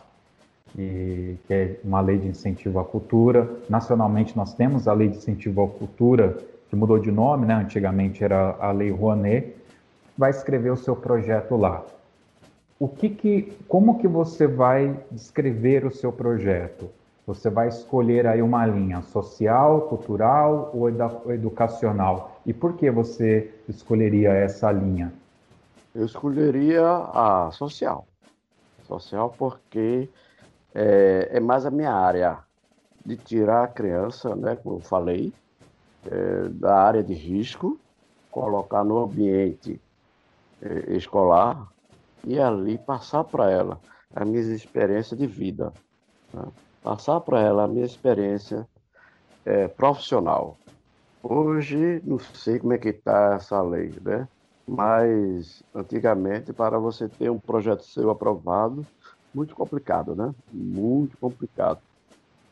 que, 0.74 1.38
é 1.50 1.80
uma 1.86 2.02
lei 2.02 2.18
de 2.18 2.28
incentivo 2.28 2.80
à 2.80 2.84
cultura. 2.84 3.50
Nacionalmente, 3.70 4.36
nós 4.36 4.54
temos 4.54 4.90
a 4.90 4.94
lei 4.94 5.08
de 5.08 5.18
incentivo 5.18 5.64
à 5.64 5.70
cultura, 5.70 6.38
que 6.70 6.76
mudou 6.76 7.00
de 7.00 7.12
nome, 7.12 7.46
né? 7.46 7.54
antigamente 7.54 8.22
era 8.22 8.58
a 8.60 8.72
Lei 8.72 8.92
Rouanet. 8.92 9.56
Vai 10.18 10.32
escrever 10.32 10.72
o 10.72 10.78
seu 10.78 10.96
projeto 10.96 11.56
lá. 11.56 11.86
O 12.78 12.90
que 12.90 13.10
que, 13.10 13.58
como 13.70 14.00
que 14.00 14.08
você 14.08 14.46
vai 14.46 15.00
descrever 15.10 15.86
o 15.86 15.92
seu 15.92 16.12
projeto? 16.12 16.90
Você 17.26 17.50
vai 17.50 17.70
escolher 17.70 18.28
aí 18.28 18.42
uma 18.42 18.66
linha 18.66 19.02
social, 19.02 19.84
cultural 19.84 20.72
ou 20.74 20.90
educacional. 21.34 22.42
E 22.46 22.54
por 22.54 22.74
que 22.74 22.92
você 22.92 23.54
escolheria 23.70 24.32
essa 24.34 24.70
linha? 24.74 25.14
Eu 25.94 26.06
escolheria 26.06 26.86
a 26.86 27.50
social. 27.54 28.06
Social 28.84 29.34
porque 29.38 30.10
é, 30.74 31.30
é 31.32 31.40
mais 31.40 31.66
a 31.66 31.72
minha 31.72 31.94
área 31.94 32.40
de 33.06 33.16
tirar 33.16 33.64
a 33.64 33.68
criança, 33.68 34.36
né, 34.36 34.58
como 34.58 34.76
eu 34.76 34.82
falei, 34.82 35.34
é, 36.06 36.50
da 36.50 36.76
área 36.76 37.02
de 37.02 37.14
risco, 37.14 37.80
colocar 38.30 38.84
no 38.84 38.98
ambiente 39.02 39.80
é, 40.62 40.94
escolar 40.94 41.74
e 42.26 42.40
ali 42.40 42.78
passar 42.78 43.24
para 43.24 43.50
ela 43.50 43.80
as 44.14 44.28
minhas 44.28 44.48
experiências 44.48 45.20
de 45.20 45.28
vida. 45.28 45.74
Né? 46.34 46.44
passar 46.86 47.20
para 47.20 47.42
ela 47.42 47.64
a 47.64 47.68
minha 47.68 47.84
experiência 47.84 48.68
é, 49.44 49.68
profissional. 49.68 50.56
Hoje, 51.24 52.00
não 52.06 52.20
sei 52.20 52.60
como 52.60 52.74
é 52.74 52.78
que 52.78 52.90
está 52.90 53.34
essa 53.34 53.60
lei, 53.64 53.92
né? 54.04 54.28
Mas, 54.68 55.64
antigamente, 55.74 56.54
para 56.54 56.78
você 56.78 57.10
ter 57.10 57.32
um 57.32 57.40
projeto 57.40 57.84
seu 57.84 58.12
aprovado, 58.12 58.86
muito 59.34 59.56
complicado, 59.56 60.16
né? 60.16 60.32
Muito 60.54 61.18
complicado. 61.18 61.80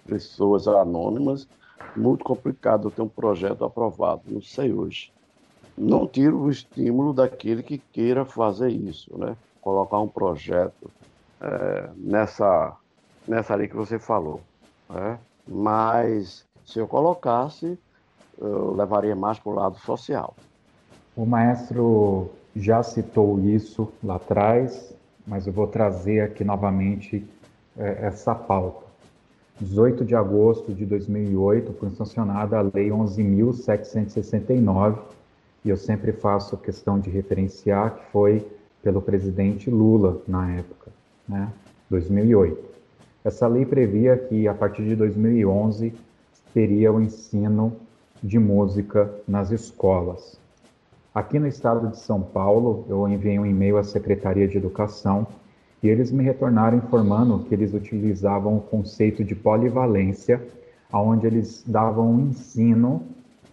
Pessoas 0.07 0.67
anônimas, 0.67 1.47
muito 1.95 2.23
complicado 2.23 2.89
ter 2.89 3.03
um 3.03 3.07
projeto 3.07 3.63
aprovado. 3.63 4.23
Não 4.25 4.41
sei 4.41 4.73
hoje. 4.73 5.13
Não 5.77 6.07
tiro 6.07 6.39
o 6.39 6.49
estímulo 6.49 7.13
daquele 7.13 7.62
que 7.62 7.77
queira 7.77 8.25
fazer 8.25 8.69
isso, 8.69 9.15
né? 9.15 9.38
Colocar 9.63 9.99
um 9.99 10.08
projeto 10.08 10.91
é, 11.41 11.89
nessa 11.95 12.78
nessa 13.28 13.54
ali 13.54 13.67
que 13.67 13.76
você 13.76 13.97
falou. 13.97 14.41
Né? 14.89 15.17
Mas 15.47 16.45
se 16.65 16.80
eu 16.80 16.88
colocasse, 16.88 17.78
eu 18.38 18.73
levaria 18.73 19.15
mais 19.15 19.39
para 19.39 19.52
o 19.52 19.56
lado 19.56 19.80
social. 19.80 20.36
O 21.15 21.26
maestro 21.26 22.30
já 22.56 22.84
citou 22.84 23.39
isso 23.39 23.91
lá 24.04 24.15
atrás, 24.15 24.93
mas 25.26 25.47
eu 25.47 25.54
vou 25.54 25.67
trazer 25.67 26.19
aqui 26.21 26.43
novamente 26.43 27.26
é, 27.78 28.06
essa 28.06 28.36
pauta. 28.36 28.84
18 29.60 30.04
de 30.04 30.15
agosto 30.15 30.73
de 30.73 30.84
2008 30.86 31.73
foi 31.73 31.91
sancionada 31.91 32.58
a 32.58 32.62
Lei 32.62 32.89
11.769, 32.89 34.97
e 35.63 35.69
eu 35.69 35.78
sempre 35.78 36.12
faço 36.12 36.58
questão 36.58 36.99
de 36.99 37.10
referenciar 37.10 37.95
que 37.95 38.04
foi 38.12 38.45
pelo 38.83 39.01
presidente 39.01 39.71
Lula 39.71 40.21
na 40.27 40.51
época, 40.51 40.91
né? 41.27 41.49
2008. 41.89 42.73
Essa 43.23 43.47
lei 43.47 43.65
previa 43.65 44.17
que 44.17 44.47
a 44.47 44.53
partir 44.53 44.83
de 44.83 44.95
2011 44.95 45.93
teria 46.53 46.91
o 46.91 47.01
ensino 47.01 47.73
de 48.21 48.37
música 48.37 49.09
nas 49.27 49.51
escolas. 49.51 50.37
Aqui 51.15 51.39
no 51.39 51.47
estado 51.47 51.89
de 51.89 51.99
São 51.99 52.21
Paulo, 52.21 52.85
eu 52.89 53.07
enviei 53.07 53.39
um 53.39 53.45
e-mail 53.45 53.77
à 53.77 53.83
Secretaria 53.83 54.47
de 54.47 54.57
Educação 54.57 55.25
e 55.81 55.87
eles 55.87 56.11
me 56.11 56.23
retornaram 56.23 56.77
informando 56.77 57.39
que 57.39 57.53
eles 57.53 57.73
utilizavam 57.73 58.57
o 58.57 58.61
conceito 58.61 59.23
de 59.23 59.35
polivalência, 59.35 60.41
onde 60.91 61.27
eles 61.27 61.63
davam 61.67 62.11
um 62.11 62.19
ensino 62.29 63.03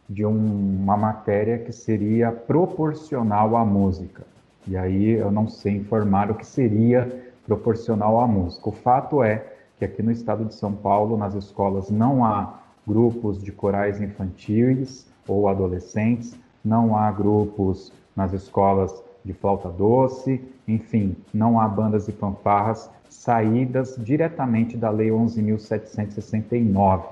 de 0.09 0.27
um, 0.27 0.83
uma 0.83 0.97
matéria 0.97 1.59
que 1.59 1.73
seria 1.73 2.33
proporcional 2.33 3.57
à 3.57 3.65
música. 3.65 4.30
E 4.67 4.77
aí 4.77 5.11
eu 5.11 5.31
não 5.31 5.49
sei 5.49 5.77
informar 5.77 6.31
o 6.31 6.35
que 6.35 6.47
seria 6.47 7.33
proporcional 7.47 8.21
à 8.21 8.27
música. 8.27 8.69
O 8.69 8.73
fato 8.73 9.23
é 9.23 9.45
que 9.79 9.85
aqui 9.85 10.03
no 10.03 10.11
estado 10.11 10.45
de 10.45 10.55
São 10.55 10.73
Paulo, 10.73 11.17
nas 11.17 11.35
escolas, 11.35 11.91
não 11.91 12.25
há 12.25 12.61
grupos 12.87 13.43
de 13.43 13.51
corais 13.51 14.01
infantis 14.01 15.07
ou 15.27 15.49
adolescentes, 15.49 16.39
não 16.65 16.97
há 16.97 17.11
grupos 17.11 17.93
nas 18.15 18.33
escolas 18.33 19.03
de 19.25 19.33
flauta 19.33 19.69
doce, 19.69 20.43
enfim, 20.67 21.17
não 21.33 21.61
há 21.61 21.67
bandas 21.69 22.09
e 22.09 22.13
fanfarras 22.13 22.91
saídas 23.09 23.97
diretamente 23.99 24.77
da 24.77 24.91
Lei 24.91 25.09
11.769, 25.09 27.03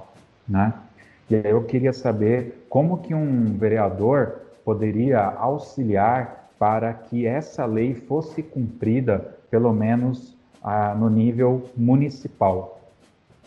né? 0.49 0.75
E 1.31 1.37
aí 1.37 1.51
eu 1.51 1.65
queria 1.65 1.93
saber 1.93 2.67
como 2.69 2.99
que 2.99 3.15
um 3.15 3.57
vereador 3.59 4.43
poderia 4.65 5.21
auxiliar 5.21 6.48
para 6.59 6.93
que 6.93 7.27
essa 7.27 7.65
lei 7.65 7.95
fosse 7.95 8.43
cumprida, 8.43 9.39
pelo 9.51 9.73
menos 9.73 10.37
ah, 10.63 10.95
no 10.95 11.09
nível 11.09 11.71
municipal. 11.77 12.81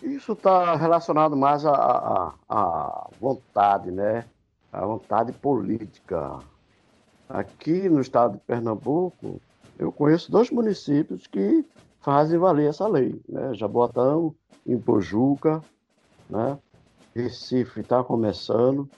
Isso 0.01 0.31
está 0.33 0.75
relacionado 0.75 1.37
mais 1.37 1.65
à, 1.65 2.33
à, 2.49 3.07
vontade, 3.19 3.91
né? 3.91 4.25
A 4.71 4.85
vontade 4.85 5.31
política. 5.31 6.39
Aqui 7.29 7.87
no 7.87 8.01
estado 8.01 8.33
de 8.33 8.39
Pernambuco, 8.39 9.39
eu 9.77 9.91
conheço 9.91 10.31
dois 10.31 10.49
municípios 10.49 11.27
que 11.27 11.65
fazem 11.99 12.39
valer 12.39 12.69
essa 12.69 12.87
lei, 12.87 13.21
né? 13.29 13.53
Jaboatão, 13.53 14.33
Impojuca, 14.65 15.61
né? 16.29 16.57
Recife 17.15 17.81
está 17.81 18.03
começando, 18.03 18.89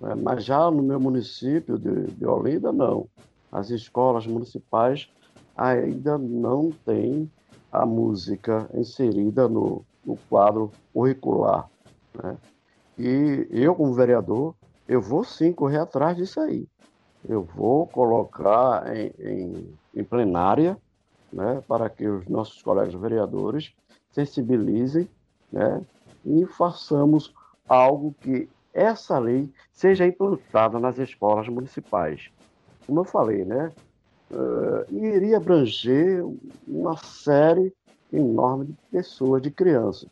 né? 0.00 0.14
mas 0.14 0.44
já 0.44 0.70
no 0.70 0.82
meu 0.82 0.98
município 0.98 1.78
de, 1.78 2.06
de 2.12 2.26
Olinda, 2.26 2.72
não. 2.72 3.06
As 3.54 3.70
escolas 3.70 4.26
municipais 4.26 5.08
ainda 5.56 6.18
não 6.18 6.72
têm 6.84 7.30
a 7.70 7.86
música 7.86 8.68
inserida 8.74 9.48
no, 9.48 9.84
no 10.04 10.16
quadro 10.28 10.72
curricular. 10.92 11.70
Né? 12.20 12.36
E 12.98 13.46
eu, 13.52 13.76
como 13.76 13.94
vereador, 13.94 14.56
eu 14.88 15.00
vou 15.00 15.22
sim 15.22 15.52
correr 15.52 15.78
atrás 15.78 16.16
disso 16.16 16.40
aí. 16.40 16.66
Eu 17.28 17.42
vou 17.42 17.86
colocar 17.86 18.92
em, 18.94 19.12
em, 19.20 19.78
em 19.94 20.02
plenária 20.02 20.76
né, 21.32 21.62
para 21.68 21.88
que 21.88 22.08
os 22.08 22.26
nossos 22.26 22.60
colegas 22.60 22.94
vereadores 22.94 23.72
sensibilizem 24.10 25.08
né, 25.52 25.80
e 26.24 26.44
façamos 26.46 27.32
algo 27.68 28.14
que 28.20 28.48
essa 28.72 29.16
lei 29.20 29.48
seja 29.72 30.04
implantada 30.04 30.80
nas 30.80 30.98
escolas 30.98 31.48
municipais. 31.48 32.33
Como 32.86 33.00
eu 33.00 33.04
falei, 33.04 33.44
né, 33.44 33.72
uh, 34.30 34.94
iria 34.94 35.36
abranger 35.36 36.24
uma 36.66 36.96
série 36.96 37.72
enorme 38.12 38.66
de 38.66 38.74
pessoas, 38.90 39.42
de 39.42 39.50
crianças, 39.50 40.08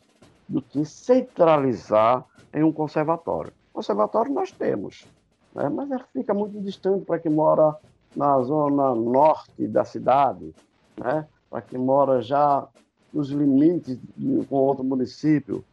do 0.47 0.61
que 0.61 0.83
centralizar 0.85 2.25
em 2.53 2.63
um 2.63 2.71
conservatório. 2.71 3.53
Conservatório 3.71 4.31
nós 4.33 4.51
temos, 4.51 5.05
né? 5.53 5.69
mas 5.69 5.89
fica 6.11 6.33
muito 6.33 6.59
distante 6.61 7.05
para 7.05 7.19
quem 7.19 7.31
mora 7.31 7.75
na 8.15 8.39
zona 8.41 8.93
norte 8.93 9.67
da 9.67 9.83
cidade, 9.83 10.53
né? 10.97 11.27
para 11.49 11.61
quem 11.61 11.79
mora 11.79 12.21
já 12.21 12.67
nos 13.11 13.29
limites 13.29 13.97
de, 14.17 14.45
com 14.45 14.55
outro 14.55 14.83
município, 14.83 15.63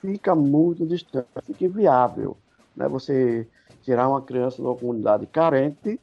fica 0.00 0.34
muito 0.34 0.86
distante, 0.86 1.26
fica 1.42 1.64
inviável. 1.64 2.36
Né? 2.74 2.88
Você 2.88 3.46
tirar 3.82 4.08
uma 4.08 4.20
criança 4.20 4.56
de 4.56 4.62
uma 4.62 4.76
comunidade 4.76 5.26
carente, 5.26 6.00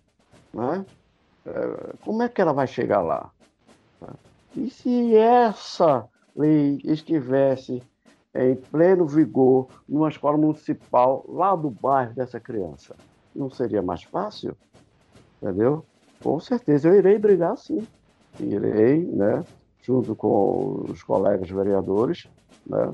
né? 0.53 0.85
É, 1.45 1.95
como 2.03 2.23
é 2.23 2.29
que 2.29 2.41
ela 2.41 2.53
vai 2.53 2.67
chegar 2.67 3.01
lá? 3.01 3.31
E 4.55 4.69
se 4.69 5.15
essa 5.15 6.07
lei 6.35 6.79
estivesse 6.83 7.81
em 8.35 8.55
pleno 8.55 9.05
vigor 9.05 9.67
numa 9.87 10.09
escola 10.09 10.37
municipal 10.37 11.25
lá 11.27 11.55
do 11.55 11.69
bairro 11.69 12.13
dessa 12.13 12.39
criança, 12.39 12.95
não 13.35 13.49
seria 13.49 13.81
mais 13.81 14.03
fácil? 14.03 14.55
Entendeu? 15.41 15.85
Com 16.21 16.39
certeza 16.39 16.87
eu 16.87 16.95
irei 16.95 17.17
brigar 17.17 17.57
sim. 17.57 17.85
Irei, 18.39 19.03
né, 19.05 19.43
junto 19.81 20.15
com 20.15 20.85
os 20.89 21.03
colegas 21.03 21.49
vereadores, 21.49 22.27
né, 22.65 22.91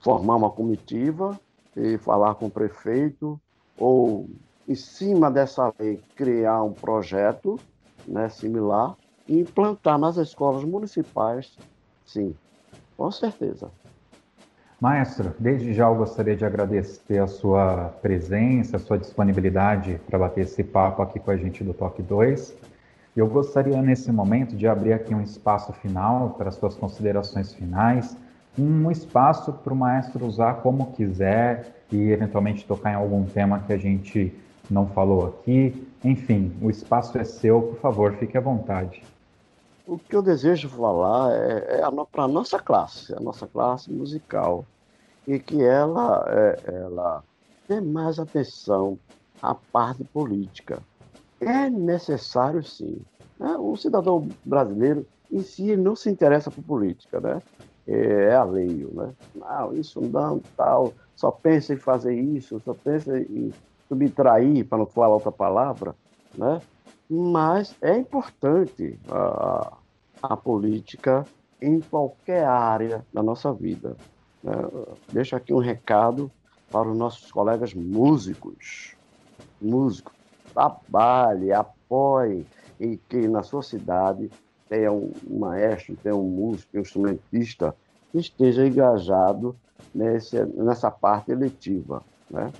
formar 0.00 0.36
uma 0.36 0.50
comitiva 0.50 1.38
e 1.76 1.96
falar 1.98 2.34
com 2.34 2.46
o 2.46 2.50
prefeito 2.50 3.40
ou 3.78 4.28
em 4.68 4.74
cima 4.74 5.30
dessa 5.30 5.72
lei 5.78 6.00
criar 6.16 6.62
um 6.62 6.72
projeto 6.72 7.58
né, 8.06 8.28
similar 8.28 8.96
e 9.28 9.40
implantar 9.40 9.98
nas 9.98 10.16
escolas 10.16 10.64
municipais, 10.64 11.56
sim, 12.04 12.34
com 12.96 13.10
certeza. 13.10 13.70
Maestro, 14.80 15.32
desde 15.38 15.72
já 15.72 15.86
eu 15.86 15.94
gostaria 15.94 16.34
de 16.34 16.44
agradecer 16.44 17.18
a 17.18 17.28
sua 17.28 17.94
presença, 18.02 18.76
a 18.76 18.80
sua 18.80 18.98
disponibilidade 18.98 20.00
para 20.08 20.18
bater 20.18 20.40
esse 20.40 20.64
papo 20.64 21.02
aqui 21.02 21.20
com 21.20 21.30
a 21.30 21.36
gente 21.36 21.62
do 21.62 21.72
Toque 21.72 22.02
2. 22.02 22.52
Eu 23.14 23.28
gostaria, 23.28 23.80
nesse 23.80 24.10
momento, 24.10 24.56
de 24.56 24.66
abrir 24.66 24.92
aqui 24.92 25.14
um 25.14 25.22
espaço 25.22 25.72
final 25.74 26.30
para 26.30 26.48
as 26.48 26.56
suas 26.56 26.74
considerações 26.74 27.52
finais, 27.52 28.16
um 28.58 28.90
espaço 28.90 29.52
para 29.52 29.72
o 29.72 29.76
maestro 29.76 30.26
usar 30.26 30.54
como 30.54 30.92
quiser 30.92 31.84
e, 31.92 32.10
eventualmente, 32.10 32.66
tocar 32.66 32.90
em 32.90 32.96
algum 32.96 33.24
tema 33.24 33.60
que 33.60 33.72
a 33.72 33.78
gente 33.78 34.34
não 34.70 34.86
falou 34.86 35.26
aqui. 35.26 35.88
Enfim, 36.04 36.52
o 36.60 36.70
espaço 36.70 37.16
é 37.18 37.24
seu, 37.24 37.62
por 37.62 37.78
favor, 37.78 38.12
fique 38.14 38.36
à 38.36 38.40
vontade. 38.40 39.02
O 39.86 39.98
que 39.98 40.14
eu 40.14 40.22
desejo 40.22 40.68
falar 40.68 41.32
é, 41.32 41.80
é 41.80 42.04
para 42.10 42.24
a 42.24 42.28
nossa 42.28 42.58
classe, 42.58 43.14
a 43.14 43.20
nossa 43.20 43.46
classe 43.46 43.92
musical, 43.92 44.64
e 45.26 45.38
que 45.38 45.62
ela, 45.62 46.24
é, 46.28 46.60
ela 46.66 47.22
dê 47.68 47.80
mais 47.80 48.18
atenção 48.18 48.98
à 49.40 49.54
parte 49.54 50.04
política. 50.04 50.80
É 51.40 51.68
necessário, 51.68 52.62
sim. 52.62 52.98
Né? 53.38 53.56
O 53.58 53.76
cidadão 53.76 54.28
brasileiro, 54.44 55.06
em 55.30 55.42
si, 55.42 55.76
não 55.76 55.96
se 55.96 56.08
interessa 56.08 56.50
por 56.50 56.62
política, 56.62 57.20
né? 57.20 57.42
É, 57.86 58.28
é 58.30 58.36
alheio, 58.36 58.90
né? 58.94 59.12
Não, 59.34 59.74
isso 59.74 60.00
não, 60.00 60.40
tal, 60.56 60.92
só 61.16 61.30
pensa 61.32 61.74
em 61.74 61.76
fazer 61.76 62.14
isso, 62.14 62.60
só 62.64 62.74
pensa 62.74 63.18
em 63.18 63.52
subtrair, 63.92 64.64
para 64.66 64.78
não 64.78 64.86
falar 64.86 65.08
outra 65.08 65.30
palavra, 65.30 65.94
né? 66.34 66.60
mas 67.08 67.76
é 67.82 67.96
importante 67.98 68.98
a, 69.10 69.76
a 70.22 70.36
política 70.36 71.26
em 71.60 71.80
qualquer 71.80 72.44
área 72.44 73.04
da 73.12 73.22
nossa 73.22 73.52
vida. 73.52 73.96
Né? 74.42 74.54
Deixo 75.12 75.36
aqui 75.36 75.52
um 75.52 75.58
recado 75.58 76.30
para 76.70 76.88
os 76.88 76.96
nossos 76.96 77.30
colegas 77.30 77.74
músicos. 77.74 78.96
Músicos, 79.60 80.14
trabalhe, 80.52 81.52
apoie 81.52 82.46
e 82.80 82.96
que 82.96 83.28
na 83.28 83.42
sua 83.42 83.62
cidade 83.62 84.30
tenha 84.68 84.90
um 84.90 85.12
maestro, 85.28 85.94
tenha 86.02 86.16
um 86.16 86.28
músico, 86.28 86.78
um 86.78 86.80
instrumentista 86.80 87.76
que 88.10 88.18
esteja 88.18 88.66
engajado 88.66 89.54
nesse, 89.94 90.42
nessa 90.46 90.90
parte 90.90 91.30
eletiva. 91.30 92.02
Né? 92.30 92.50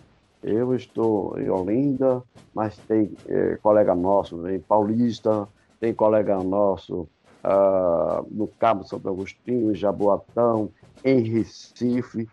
Eu 0.43 0.74
estou 0.74 1.38
em 1.38 1.49
Olinda, 1.49 2.22
mas 2.55 2.76
tem 2.78 3.12
é, 3.28 3.57
colega 3.62 3.95
nosso 3.95 4.49
em 4.49 4.59
Paulista, 4.59 5.49
tem 5.78 5.95
colega 5.95 6.36
nosso 6.43 7.09
uh, 7.45 8.26
no 8.30 8.47
Cabo 8.47 8.84
Santo 8.84 9.09
Agostinho, 9.09 9.70
em 9.70 9.74
Jaboatão, 9.74 10.70
em 11.05 11.20
Recife. 11.20 12.28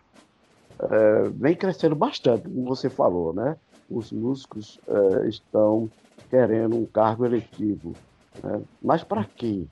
Uh, 0.80 1.30
vem 1.34 1.54
crescendo 1.54 1.94
bastante, 1.94 2.44
como 2.44 2.64
você 2.64 2.88
falou, 2.88 3.32
né? 3.32 3.56
Os 3.90 4.12
músicos 4.12 4.80
uh, 4.88 5.26
estão 5.28 5.90
querendo 6.30 6.76
um 6.76 6.86
cargo 6.86 7.26
eletivo. 7.26 7.92
Né? 8.42 8.62
Mas 8.80 9.04
para 9.04 9.24
quê? 9.24 9.66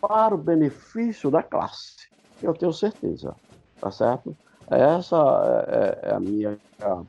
Para 0.00 0.34
o 0.34 0.38
benefício 0.38 1.30
da 1.30 1.42
classe, 1.42 2.08
eu 2.42 2.54
tenho 2.54 2.72
certeza, 2.72 3.34
tá 3.80 3.90
certo? 3.90 4.36
Essa 4.70 5.16
é, 5.66 6.08
é, 6.08 6.10
é 6.10 6.14
a 6.14 6.20
minha 6.20 6.56
a 6.80 7.02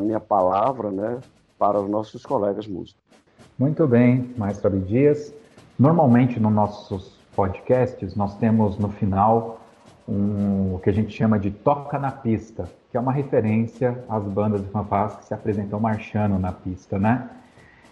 minha 0.00 0.20
palavra 0.20 0.90
né, 0.90 1.18
para 1.58 1.80
os 1.80 1.88
nossos 1.88 2.24
colegas 2.24 2.66
músicos. 2.66 3.00
Muito 3.58 3.86
bem, 3.86 4.32
Maestro 4.36 4.68
Abdias. 4.68 5.34
Normalmente 5.78 6.40
nos 6.40 6.52
nossos 6.52 7.18
podcasts 7.34 8.14
nós 8.14 8.36
temos 8.36 8.78
no 8.78 8.88
final 8.88 9.60
um, 10.08 10.74
o 10.74 10.80
que 10.82 10.90
a 10.90 10.92
gente 10.92 11.14
chama 11.16 11.38
de 11.38 11.50
toca 11.50 11.98
na 11.98 12.10
pista, 12.10 12.68
que 12.90 12.96
é 12.96 13.00
uma 13.00 13.12
referência 13.12 14.02
às 14.08 14.24
bandas 14.24 14.62
de 14.62 14.68
fanfarras 14.68 15.16
que 15.16 15.24
se 15.26 15.34
apresentam 15.34 15.78
marchando 15.78 16.38
na 16.38 16.52
pista, 16.52 16.98
né? 16.98 17.30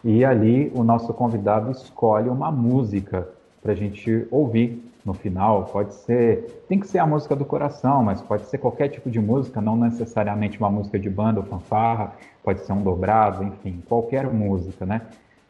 E 0.03 0.25
ali 0.25 0.73
o 0.75 0.83
nosso 0.83 1.13
convidado 1.13 1.71
escolhe 1.71 2.29
uma 2.29 2.51
música 2.51 3.29
para 3.63 3.73
a 3.73 3.75
gente 3.75 4.27
ouvir 4.31 4.88
no 5.09 5.15
final. 5.15 5.65
Pode 5.65 5.95
ser, 5.95 6.63
tem 6.69 6.79
que 6.79 6.87
ser 6.87 6.99
a 6.99 7.07
música 7.07 7.35
do 7.35 7.45
coração, 7.45 8.05
mas 8.05 8.21
pode 8.21 8.45
ser 8.47 8.59
qualquer 8.59 8.89
tipo 8.89 9.11
de 9.11 9.19
música, 9.19 9.61
não 9.61 9.77
necessariamente 9.77 10.59
uma 10.59 10.71
música 10.71 10.99
de 10.99 11.11
banda 11.11 11.41
ou 11.41 11.47
fanfarra, 11.47 12.13
pode 12.45 12.61
ser 12.61 12.73
um 12.73 12.83
dobrado, 12.83 13.43
enfim, 13.43 13.83
qualquer 13.89 14.27
música, 14.33 14.87
né? 14.87 15.03